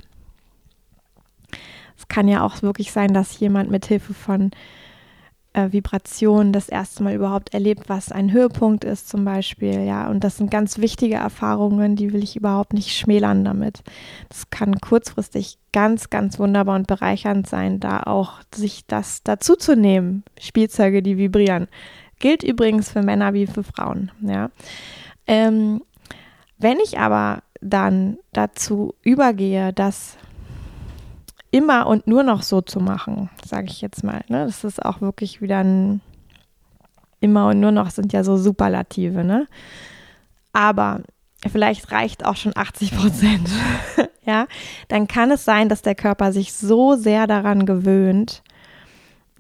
Es 1.97 2.09
kann 2.09 2.27
ja 2.27 2.43
auch 2.43 2.63
wirklich 2.63 2.91
sein, 2.91 3.15
dass 3.15 3.39
jemand 3.39 3.71
mit 3.71 3.87
Hilfe 3.87 4.15
von 4.15 4.51
äh, 5.55 5.73
Vibration 5.73 6.53
das 6.53 6.69
erste 6.69 7.03
Mal 7.03 7.15
überhaupt 7.15 7.55
erlebt, 7.55 7.89
was 7.89 8.13
ein 8.13 8.33
Höhepunkt 8.33 8.85
ist 8.85 9.09
zum 9.09 9.25
Beispiel, 9.25 9.85
ja. 9.85 10.09
Und 10.09 10.23
das 10.23 10.37
sind 10.37 10.51
ganz 10.51 10.79
wichtige 10.79 11.15
Erfahrungen, 11.15 11.97
die 11.97 12.13
will 12.13 12.23
ich 12.23 12.37
überhaupt 12.37 12.75
nicht 12.75 12.95
schmälern 12.95 13.45
damit. 13.45 13.83
Das 14.29 14.51
kann 14.51 14.81
kurzfristig 14.81 15.59
ganz, 15.73 16.11
ganz 16.11 16.39
wunderbar 16.39 16.77
und 16.77 16.87
bereichernd 16.87 17.49
sein, 17.49 17.81
da 17.81 18.03
auch 18.03 18.41
sich 18.55 18.87
das 18.87 19.23
dazu 19.23 19.57
zu 19.57 19.77
nehmen. 19.77 20.25
Spielzeuge, 20.39 21.03
die 21.03 21.17
vibrieren. 21.17 21.69
Gilt 22.19 22.43
übrigens 22.43 22.91
für 22.91 23.03
Männer 23.03 23.33
wie 23.33 23.47
für 23.47 23.65
Frauen, 23.65 24.11
ja. 24.21 24.51
Ähm, 25.27 25.81
wenn 26.59 26.79
ich 26.81 26.99
aber 26.99 27.43
dann 27.61 28.19
dazu 28.33 28.95
übergehe, 29.03 29.73
dass 29.73 30.17
immer 31.55 31.87
und 31.87 32.09
nur 32.09 32.25
noch 32.25 32.43
so 32.43 32.61
zu 32.63 32.81
machen, 32.81 33.31
sage 33.47 33.69
ich 33.69 33.81
jetzt 33.81 34.03
mal. 34.03 34.25
Ne? 34.27 34.45
Das 34.45 34.65
ist 34.65 34.85
auch 34.85 35.01
wirklich 35.01 35.41
wieder 35.41 35.63
ein 35.63 36.01
immer 37.21 37.47
und 37.49 37.61
nur 37.61 37.71
noch 37.71 37.91
sind 37.91 38.13
ja 38.13 38.25
so 38.25 38.37
Superlative, 38.37 39.23
ne? 39.23 39.47
Aber 40.53 41.01
vielleicht 41.51 41.93
reicht 41.93 42.27
auch 42.27 42.35
schon 42.35 42.57
80 42.57 42.97
Prozent, 42.97 43.49
ja? 44.27 44.47
Dann 44.89 45.07
kann 45.07 45.31
es 45.31 45.45
sein, 45.45 45.69
dass 45.69 45.81
der 45.81 45.95
Körper 45.95 46.33
sich 46.33 46.53
so 46.53 46.97
sehr 46.97 47.29
daran 47.29 47.67
gewöhnt, 47.67 48.43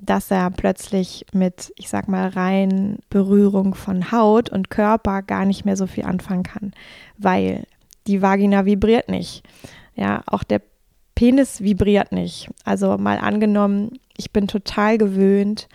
dass 0.00 0.30
er 0.30 0.50
plötzlich 0.50 1.26
mit, 1.32 1.72
ich 1.76 1.88
sag 1.88 2.06
mal, 2.06 2.28
rein 2.28 3.00
Berührung 3.10 3.74
von 3.74 4.12
Haut 4.12 4.50
und 4.50 4.70
Körper 4.70 5.22
gar 5.22 5.44
nicht 5.44 5.64
mehr 5.64 5.76
so 5.76 5.88
viel 5.88 6.04
anfangen 6.04 6.44
kann, 6.44 6.74
weil 7.18 7.64
die 8.06 8.22
Vagina 8.22 8.66
vibriert 8.66 9.08
nicht. 9.08 9.42
Ja, 9.96 10.22
auch 10.26 10.44
der 10.44 10.60
Penis 11.14 11.60
vibriert 11.62 12.12
nicht. 12.12 12.50
Also 12.64 12.98
mal 12.98 13.18
angenommen, 13.18 13.98
ich 14.16 14.32
bin 14.32 14.48
total 14.48 14.98
gewöhnt 14.98 15.68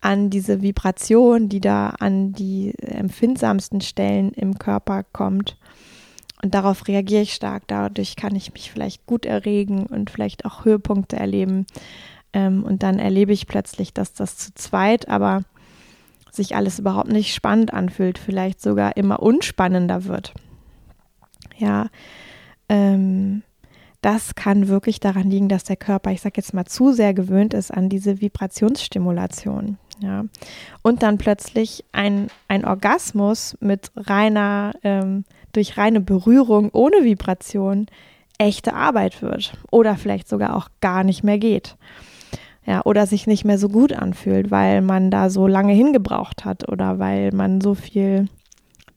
an 0.00 0.30
diese 0.30 0.62
Vibration, 0.62 1.48
die 1.48 1.60
da 1.60 1.90
an 1.98 2.32
die 2.32 2.74
empfindsamsten 2.78 3.80
Stellen 3.80 4.32
im 4.32 4.58
Körper 4.58 5.02
kommt. 5.02 5.56
Und 6.42 6.54
darauf 6.54 6.86
reagiere 6.86 7.22
ich 7.22 7.34
stark. 7.34 7.64
Dadurch 7.66 8.14
kann 8.14 8.36
ich 8.36 8.52
mich 8.52 8.70
vielleicht 8.70 9.06
gut 9.06 9.26
erregen 9.26 9.86
und 9.86 10.10
vielleicht 10.10 10.44
auch 10.44 10.64
Höhepunkte 10.64 11.16
erleben. 11.16 11.66
Ähm, 12.32 12.62
und 12.62 12.82
dann 12.82 12.98
erlebe 12.98 13.32
ich 13.32 13.48
plötzlich, 13.48 13.92
dass 13.92 14.12
das 14.12 14.36
zu 14.36 14.54
zweit 14.54 15.08
aber 15.08 15.42
sich 16.30 16.54
alles 16.54 16.78
überhaupt 16.78 17.10
nicht 17.10 17.34
spannend 17.34 17.74
anfühlt, 17.74 18.18
vielleicht 18.18 18.60
sogar 18.60 18.96
immer 18.96 19.20
unspannender 19.20 20.04
wird. 20.04 20.32
Ja, 21.56 21.88
ähm, 22.68 23.42
das 24.00 24.34
kann 24.34 24.68
wirklich 24.68 25.00
daran 25.00 25.30
liegen, 25.30 25.48
dass 25.48 25.64
der 25.64 25.76
Körper, 25.76 26.12
ich 26.12 26.20
sage 26.20 26.34
jetzt 26.36 26.54
mal, 26.54 26.66
zu 26.66 26.92
sehr 26.92 27.14
gewöhnt 27.14 27.54
ist 27.54 27.72
an 27.72 27.88
diese 27.88 28.20
Vibrationsstimulation. 28.20 29.78
Ja. 30.00 30.24
Und 30.82 31.02
dann 31.02 31.18
plötzlich 31.18 31.84
ein, 31.92 32.28
ein 32.46 32.64
Orgasmus 32.64 33.56
mit 33.60 33.90
reiner, 33.96 34.72
ähm, 34.84 35.24
durch 35.52 35.76
reine 35.76 36.00
Berührung 36.00 36.70
ohne 36.72 37.02
Vibration 37.02 37.86
echte 38.38 38.74
Arbeit 38.74 39.20
wird 39.22 39.54
oder 39.70 39.96
vielleicht 39.96 40.28
sogar 40.28 40.54
auch 40.54 40.68
gar 40.80 41.02
nicht 41.02 41.24
mehr 41.24 41.38
geht. 41.38 41.76
Ja, 42.64 42.82
oder 42.84 43.06
sich 43.06 43.26
nicht 43.26 43.44
mehr 43.44 43.58
so 43.58 43.68
gut 43.68 43.92
anfühlt, 43.94 44.50
weil 44.50 44.82
man 44.82 45.10
da 45.10 45.30
so 45.30 45.46
lange 45.46 45.72
hingebraucht 45.72 46.44
hat 46.44 46.68
oder 46.68 46.98
weil 46.98 47.32
man 47.32 47.60
so 47.62 47.74
viel 47.74 48.28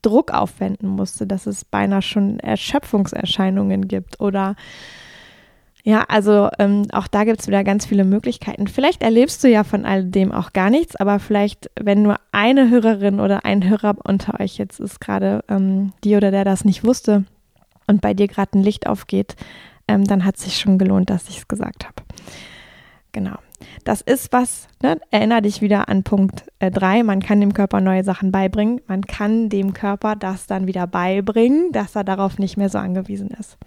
Druck 0.02 0.32
aufwenden 0.32 0.88
musste, 0.88 1.28
dass 1.28 1.46
es 1.46 1.66
beinahe 1.66 2.02
schon 2.02 2.40
Erschöpfungserscheinungen 2.40 3.88
gibt 3.88 4.20
oder 4.20 4.56
ja, 5.84 6.04
also 6.08 6.50
ähm, 6.60 6.86
auch 6.92 7.08
da 7.08 7.24
gibt 7.24 7.42
es 7.42 7.48
wieder 7.48 7.64
ganz 7.64 7.88
viele 7.88 8.04
Möglichkeiten. 8.04 8.68
Vielleicht 8.68 9.02
erlebst 9.02 9.44
du 9.44 9.50
ja 9.50 9.64
von 9.64 9.86
all 9.86 10.04
dem 10.04 10.32
auch 10.32 10.54
gar 10.54 10.70
nichts, 10.70 10.96
aber 10.96 11.18
vielleicht, 11.18 11.72
wenn 11.80 12.04
nur 12.04 12.18
eine 12.32 12.70
Hörerin 12.70 13.20
oder 13.20 13.46
ein 13.46 13.68
Hörer 13.68 13.96
unter 14.04 14.40
euch 14.40 14.58
jetzt 14.58 14.80
ist 14.80 15.02
gerade 15.02 15.44
ähm, 15.48 15.94
die 16.04 16.16
oder 16.16 16.30
der 16.30 16.46
das 16.46 16.66
nicht 16.66 16.84
wusste 16.84 17.26
und 17.88 18.02
bei 18.02 18.14
dir 18.14 18.28
gerade 18.28 18.60
ein 18.60 18.64
Licht 18.64 18.86
aufgeht, 18.86 19.36
ähm, 19.88 20.06
dann 20.06 20.24
hat 20.24 20.36
es 20.36 20.44
sich 20.44 20.60
schon 20.60 20.78
gelohnt, 20.78 21.10
dass 21.10 21.30
ich 21.30 21.40
es 21.40 21.48
gesagt 21.48 21.86
habe. 21.86 22.04
Genau. 23.12 23.38
Das 23.84 24.02
ist 24.02 24.32
was, 24.32 24.68
ne? 24.82 25.00
erinnere 25.12 25.44
dich 25.44 25.62
wieder 25.62 25.90
an 25.90 26.04
Punkt 26.04 26.46
3, 26.60 27.00
äh, 27.00 27.04
man 27.04 27.22
kann 27.22 27.40
dem 27.42 27.54
Körper 27.54 27.82
neue 27.82 28.04
Sachen 28.04 28.32
beibringen, 28.32 28.82
man 28.88 29.06
kann 29.06 29.50
dem 29.50 29.74
Körper 29.74 30.16
das 30.16 30.48
dann 30.48 30.68
wieder 30.68 30.88
beibringen, 30.88 31.72
dass 31.72 31.96
er 31.96 32.04
darauf 32.04 32.40
nicht 32.40 32.58
mehr 32.58 32.70
so 32.70 32.78
angewiesen 32.78 33.30
ist. 33.40 33.58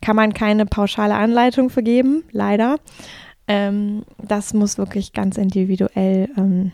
Kann 0.00 0.16
man 0.16 0.34
keine 0.34 0.66
pauschale 0.66 1.14
Anleitung 1.14 1.70
vergeben, 1.70 2.24
leider. 2.32 2.76
Ähm, 3.46 4.04
das 4.18 4.54
muss 4.54 4.78
wirklich 4.78 5.12
ganz 5.12 5.38
individuell 5.38 6.28
ähm, 6.36 6.72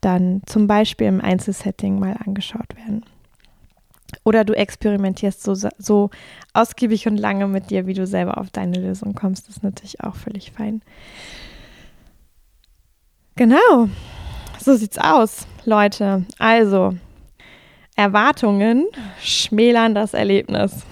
dann 0.00 0.42
zum 0.46 0.66
Beispiel 0.66 1.06
im 1.06 1.20
Einzelsetting 1.20 1.98
mal 1.98 2.16
angeschaut 2.24 2.76
werden. 2.76 3.04
Oder 4.22 4.44
du 4.44 4.52
experimentierst 4.54 5.42
so, 5.42 5.54
so 5.54 6.10
ausgiebig 6.52 7.06
und 7.06 7.16
lange 7.16 7.48
mit 7.48 7.70
dir, 7.70 7.86
wie 7.86 7.94
du 7.94 8.06
selber 8.06 8.38
auf 8.38 8.50
deine 8.50 8.78
Lösung 8.78 9.14
kommst. 9.14 9.48
Das 9.48 9.56
ist 9.56 9.62
natürlich 9.62 10.00
auch 10.02 10.14
völlig 10.14 10.52
fein. 10.52 10.82
Genau, 13.36 13.88
so 14.60 14.76
sieht's 14.76 14.96
aus, 14.96 15.48
Leute. 15.64 16.24
Also, 16.38 16.94
Erwartungen 17.96 18.86
schmälern 19.20 19.92
das 19.96 20.14
Erlebnis. 20.14 20.84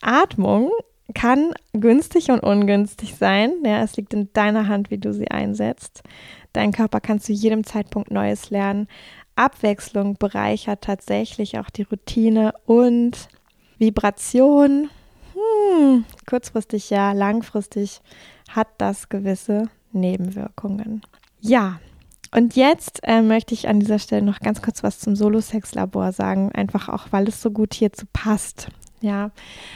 Atmung 0.00 0.72
kann 1.14 1.54
günstig 1.72 2.32
und 2.32 2.40
ungünstig 2.40 3.14
sein. 3.14 3.52
Ja, 3.64 3.82
es 3.84 3.96
liegt 3.96 4.12
in 4.12 4.32
deiner 4.32 4.66
Hand, 4.66 4.90
wie 4.90 4.98
du 4.98 5.14
sie 5.14 5.30
einsetzt. 5.30 6.02
Dein 6.52 6.72
Körper 6.72 7.00
kann 7.00 7.20
zu 7.20 7.32
jedem 7.32 7.62
Zeitpunkt 7.62 8.10
Neues 8.10 8.50
lernen. 8.50 8.88
Abwechslung 9.36 10.16
bereichert 10.16 10.82
tatsächlich 10.82 11.60
auch 11.60 11.70
die 11.70 11.82
Routine 11.82 12.54
und 12.64 13.28
Vibration. 13.78 14.90
Hm, 15.32 16.04
kurzfristig 16.28 16.90
ja, 16.90 17.12
langfristig 17.12 18.00
hat 18.48 18.68
das 18.78 19.08
gewisse 19.08 19.68
Nebenwirkungen. 19.96 21.02
Ja, 21.40 21.78
und 22.34 22.56
jetzt 22.56 23.00
äh, 23.04 23.22
möchte 23.22 23.54
ich 23.54 23.68
an 23.68 23.80
dieser 23.80 23.98
Stelle 23.98 24.22
noch 24.22 24.40
ganz 24.40 24.62
kurz 24.62 24.82
was 24.82 24.98
zum 24.98 25.16
Solo-Sex-Labor 25.16 26.12
sagen, 26.12 26.52
einfach 26.52 26.88
auch, 26.88 27.06
weil 27.10 27.28
es 27.28 27.40
so 27.40 27.50
gut 27.50 27.74
hierzu 27.74 28.06
passt. 28.12 28.68
Ja, 29.00 29.30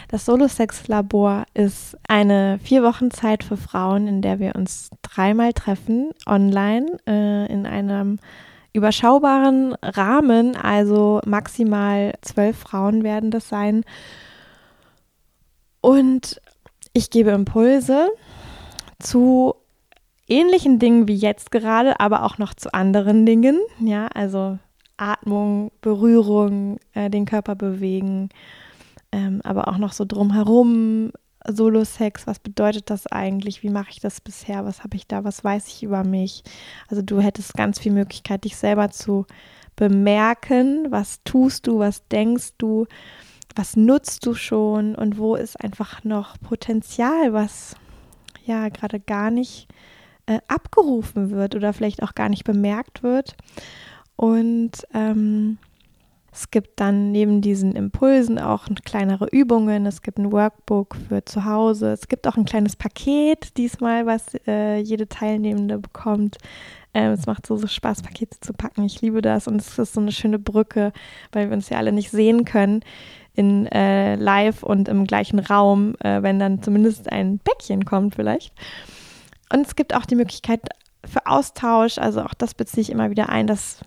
das 0.08 0.24
Solo-Sex-Labor 0.24 1.44
ist 1.54 1.96
eine 2.08 2.58
vier 2.62 2.82
Wochen 2.82 3.10
Zeit 3.10 3.44
für 3.44 3.56
Frauen, 3.56 4.08
in 4.08 4.22
der 4.22 4.40
wir 4.40 4.56
uns 4.56 4.90
dreimal 5.02 5.52
treffen, 5.52 6.10
online, 6.26 6.98
äh, 7.06 7.46
in 7.52 7.66
einem 7.66 8.18
überschaubaren 8.72 9.74
Rahmen, 9.82 10.56
also 10.56 11.20
maximal 11.26 12.14
zwölf 12.22 12.58
Frauen 12.58 13.02
werden 13.02 13.30
das 13.30 13.48
sein. 13.48 13.84
Und 15.80 16.40
ich 16.92 17.10
gebe 17.10 17.30
Impulse 17.30 18.08
zu 18.98 19.54
ähnlichen 20.30 20.78
Dingen 20.78 21.08
wie 21.08 21.16
jetzt 21.16 21.50
gerade, 21.50 22.00
aber 22.00 22.24
auch 22.24 22.38
noch 22.38 22.54
zu 22.54 22.72
anderen 22.72 23.26
Dingen. 23.26 23.58
Ja, 23.80 24.06
also 24.08 24.58
Atmung, 24.96 25.72
Berührung, 25.80 26.78
äh, 26.94 27.10
den 27.10 27.24
Körper 27.24 27.54
bewegen, 27.54 28.28
ähm, 29.12 29.40
aber 29.44 29.68
auch 29.68 29.78
noch 29.78 29.92
so 29.92 30.04
drumherum, 30.04 31.12
Solo-Sex, 31.46 32.26
was 32.26 32.38
bedeutet 32.38 32.90
das 32.90 33.06
eigentlich? 33.06 33.62
Wie 33.62 33.70
mache 33.70 33.90
ich 33.90 34.00
das 34.00 34.20
bisher? 34.20 34.64
Was 34.64 34.82
habe 34.84 34.96
ich 34.96 35.06
da? 35.06 35.24
Was 35.24 35.42
weiß 35.42 35.68
ich 35.68 35.82
über 35.82 36.04
mich? 36.04 36.42
Also 36.88 37.02
du 37.02 37.20
hättest 37.20 37.54
ganz 37.54 37.78
viel 37.78 37.92
Möglichkeit, 37.92 38.44
dich 38.44 38.56
selber 38.56 38.90
zu 38.90 39.26
bemerken. 39.74 40.86
Was 40.90 41.22
tust 41.24 41.66
du? 41.66 41.78
Was 41.78 42.06
denkst 42.08 42.50
du? 42.58 42.86
Was 43.56 43.74
nutzt 43.76 44.26
du 44.26 44.34
schon? 44.34 44.94
Und 44.94 45.18
wo 45.18 45.34
ist 45.34 45.58
einfach 45.58 46.04
noch 46.04 46.38
Potenzial, 46.40 47.32
was 47.32 47.74
ja 48.44 48.68
gerade 48.68 49.00
gar 49.00 49.30
nicht 49.30 49.68
äh, 50.30 50.40
abgerufen 50.48 51.30
wird 51.30 51.54
oder 51.54 51.72
vielleicht 51.72 52.02
auch 52.02 52.14
gar 52.14 52.28
nicht 52.28 52.44
bemerkt 52.44 53.02
wird? 53.02 53.36
Und 54.16 54.86
ähm, 54.94 55.58
es 56.32 56.50
gibt 56.50 56.78
dann 56.78 57.10
neben 57.10 57.40
diesen 57.40 57.74
Impulsen 57.74 58.38
auch 58.38 58.68
kleinere 58.84 59.26
Übungen. 59.32 59.86
Es 59.86 60.02
gibt 60.02 60.18
ein 60.18 60.30
Workbook 60.30 60.94
für 61.08 61.24
zu 61.24 61.44
Hause. 61.44 61.92
Es 61.92 62.06
gibt 62.06 62.28
auch 62.28 62.36
ein 62.36 62.44
kleines 62.44 62.76
Paket 62.76 63.56
diesmal, 63.56 64.06
was 64.06 64.26
äh, 64.46 64.76
jede 64.78 65.08
Teilnehmende 65.08 65.78
bekommt. 65.78 66.38
Ähm, 66.94 67.12
es 67.12 67.26
macht 67.26 67.46
so, 67.46 67.56
so 67.56 67.66
Spaß, 67.66 68.02
Pakete 68.02 68.38
zu 68.40 68.52
packen. 68.52 68.84
Ich 68.84 69.00
liebe 69.00 69.22
das 69.22 69.48
und 69.48 69.60
es 69.60 69.76
ist 69.78 69.94
so 69.94 70.00
eine 70.00 70.12
schöne 70.12 70.38
Brücke, 70.38 70.92
weil 71.32 71.48
wir 71.48 71.56
uns 71.56 71.68
ja 71.68 71.78
alle 71.78 71.92
nicht 71.92 72.10
sehen 72.10 72.44
können 72.44 72.84
in 73.34 73.66
äh, 73.66 74.16
live 74.16 74.62
und 74.62 74.88
im 74.88 75.06
gleichen 75.06 75.38
Raum, 75.38 75.94
äh, 76.00 76.22
wenn 76.22 76.38
dann 76.38 76.62
zumindest 76.62 77.10
ein 77.10 77.40
Päckchen 77.40 77.84
kommt 77.84 78.14
vielleicht. 78.14 78.52
Und 79.52 79.66
es 79.66 79.76
gibt 79.76 79.94
auch 79.94 80.06
die 80.06 80.16
Möglichkeit 80.16 80.60
für 81.04 81.26
Austausch, 81.26 81.98
also 81.98 82.22
auch 82.22 82.34
das 82.34 82.54
beziehe 82.54 82.82
ich 82.82 82.90
immer 82.90 83.10
wieder 83.10 83.28
ein, 83.28 83.46
dass 83.46 83.80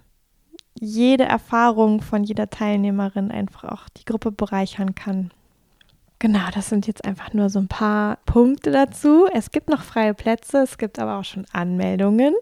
jede 0.79 1.23
Erfahrung 1.23 2.01
von 2.01 2.23
jeder 2.23 2.49
Teilnehmerin 2.49 3.31
einfach 3.31 3.63
auch 3.65 3.89
die 3.89 4.05
Gruppe 4.05 4.31
bereichern 4.31 4.95
kann. 4.95 5.31
Genau, 6.23 6.47
das 6.53 6.69
sind 6.69 6.87
jetzt 6.87 7.03
einfach 7.03 7.33
nur 7.33 7.49
so 7.49 7.59
ein 7.59 7.67
paar 7.67 8.17
Punkte 8.25 8.71
dazu. 8.71 9.27
Es 9.33 9.51
gibt 9.51 9.69
noch 9.69 9.81
freie 9.81 10.13
Plätze, 10.13 10.59
es 10.59 10.77
gibt 10.77 10.97
aber 10.97 11.17
auch 11.19 11.25
schon 11.25 11.45
Anmeldungen. 11.51 12.33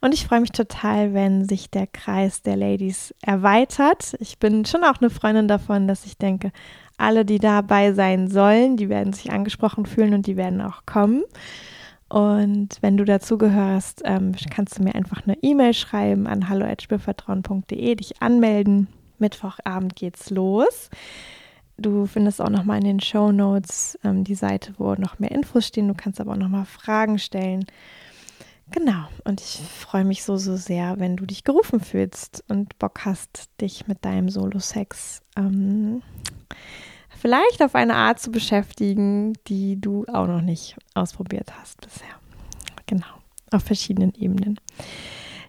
Und 0.00 0.12
ich 0.12 0.26
freue 0.26 0.40
mich 0.40 0.50
total, 0.50 1.14
wenn 1.14 1.44
sich 1.44 1.70
der 1.70 1.86
Kreis 1.86 2.42
der 2.42 2.56
Ladies 2.56 3.14
erweitert. 3.22 4.16
Ich 4.18 4.40
bin 4.40 4.64
schon 4.64 4.82
auch 4.82 5.00
eine 5.00 5.08
Freundin 5.08 5.46
davon, 5.46 5.86
dass 5.86 6.04
ich 6.04 6.18
denke, 6.18 6.50
alle, 6.96 7.24
die 7.24 7.38
dabei 7.38 7.92
sein 7.92 8.28
sollen, 8.28 8.76
die 8.76 8.88
werden 8.88 9.12
sich 9.12 9.30
angesprochen 9.30 9.86
fühlen 9.86 10.14
und 10.14 10.26
die 10.26 10.36
werden 10.36 10.60
auch 10.60 10.84
kommen. 10.84 11.22
Und 12.08 12.78
wenn 12.80 12.96
du 12.96 13.04
dazugehörst, 13.04 14.02
ähm, 14.04 14.34
kannst 14.50 14.78
du 14.78 14.82
mir 14.82 14.94
einfach 14.94 15.26
eine 15.26 15.36
E-Mail 15.42 15.74
schreiben 15.74 16.26
an 16.26 16.48
hallo@spürvertrauen.de, 16.48 17.94
dich 17.96 18.22
anmelden. 18.22 18.88
Mittwochabend 19.18 19.94
geht's 19.94 20.30
los. 20.30 20.88
Du 21.76 22.06
findest 22.06 22.40
auch 22.40 22.48
nochmal 22.48 22.78
in 22.78 22.84
den 22.84 23.00
Show 23.00 23.30
Notes 23.30 23.98
ähm, 24.02 24.24
die 24.24 24.34
Seite, 24.34 24.74
wo 24.78 24.94
noch 24.94 25.18
mehr 25.18 25.30
Infos 25.30 25.66
stehen. 25.66 25.88
Du 25.88 25.94
kannst 25.94 26.20
aber 26.20 26.32
auch 26.32 26.36
nochmal 26.36 26.64
Fragen 26.64 27.18
stellen. 27.18 27.66
Genau. 28.70 29.04
Und 29.24 29.40
ich 29.40 29.60
freue 29.60 30.04
mich 30.04 30.24
so, 30.24 30.36
so 30.36 30.56
sehr, 30.56 30.98
wenn 30.98 31.16
du 31.16 31.24
dich 31.24 31.44
gerufen 31.44 31.80
fühlst 31.80 32.44
und 32.48 32.78
Bock 32.78 33.04
hast, 33.04 33.48
dich 33.60 33.86
mit 33.86 34.04
deinem 34.04 34.28
Solo-Sex 34.28 35.22
ähm, 35.36 36.02
vielleicht 37.20 37.62
auf 37.62 37.74
eine 37.74 37.94
Art 37.94 38.20
zu 38.20 38.30
beschäftigen, 38.30 39.34
die 39.46 39.80
du 39.80 40.04
auch 40.12 40.26
noch 40.26 40.40
nicht 40.40 40.76
ausprobiert 40.94 41.52
hast 41.60 41.80
bisher. 41.80 42.08
Genau, 42.86 43.06
auf 43.50 43.62
verschiedenen 43.62 44.14
Ebenen. 44.14 44.58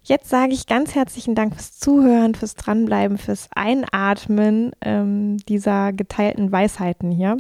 Jetzt 0.03 0.29
sage 0.29 0.53
ich 0.53 0.65
ganz 0.65 0.95
herzlichen 0.95 1.36
Dank 1.36 1.53
fürs 1.53 1.77
Zuhören, 1.77 2.34
fürs 2.34 2.55
Dranbleiben, 2.55 3.17
fürs 3.17 3.47
Einatmen 3.53 4.71
ähm, 4.82 5.38
dieser 5.47 5.93
geteilten 5.93 6.51
Weisheiten 6.51 7.12
hier. 7.12 7.38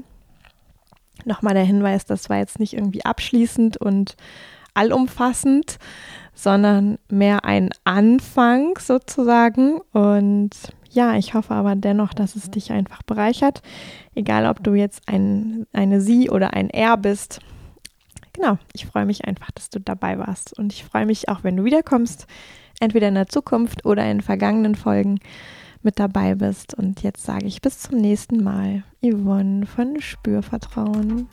Nochmal 1.25 1.55
der 1.55 1.63
Hinweis, 1.63 2.05
das 2.05 2.29
war 2.29 2.37
jetzt 2.37 2.59
nicht 2.59 2.73
irgendwie 2.73 3.03
abschließend 3.03 3.77
und 3.77 4.15
allumfassend, 4.73 5.79
sondern 6.33 6.99
mehr 7.09 7.43
ein 7.43 7.69
Anfang 7.83 8.77
sozusagen. 8.77 9.81
Und 9.91 10.51
ja, 10.89 11.15
ich 11.15 11.33
hoffe 11.33 11.53
aber 11.53 11.75
dennoch, 11.75 12.13
dass 12.13 12.35
es 12.35 12.49
dich 12.49 12.71
einfach 12.71 13.03
bereichert. 13.03 13.61
Egal, 14.15 14.45
ob 14.45 14.63
du 14.63 14.73
jetzt 14.73 15.07
ein, 15.07 15.67
eine 15.73 16.01
Sie 16.01 16.29
oder 16.29 16.53
ein 16.53 16.69
Er 16.69 16.97
bist. 16.97 17.39
Genau, 18.33 18.57
ich 18.73 18.85
freue 18.85 19.05
mich 19.05 19.25
einfach, 19.25 19.51
dass 19.51 19.69
du 19.69 19.79
dabei 19.79 20.17
warst. 20.17 20.57
Und 20.57 20.73
ich 20.73 20.83
freue 20.83 21.05
mich 21.05 21.29
auch, 21.29 21.43
wenn 21.43 21.57
du 21.57 21.63
wiederkommst, 21.63 22.25
entweder 22.79 23.07
in 23.07 23.15
der 23.15 23.27
Zukunft 23.27 23.85
oder 23.85 24.09
in 24.09 24.21
vergangenen 24.21 24.75
Folgen 24.75 25.19
mit 25.83 25.99
dabei 25.99 26.35
bist. 26.35 26.73
Und 26.73 27.03
jetzt 27.03 27.23
sage 27.23 27.45
ich 27.45 27.61
bis 27.61 27.79
zum 27.79 27.99
nächsten 27.99 28.43
Mal. 28.43 28.83
Yvonne 29.01 29.65
von 29.65 29.99
Spürvertrauen. 30.01 31.27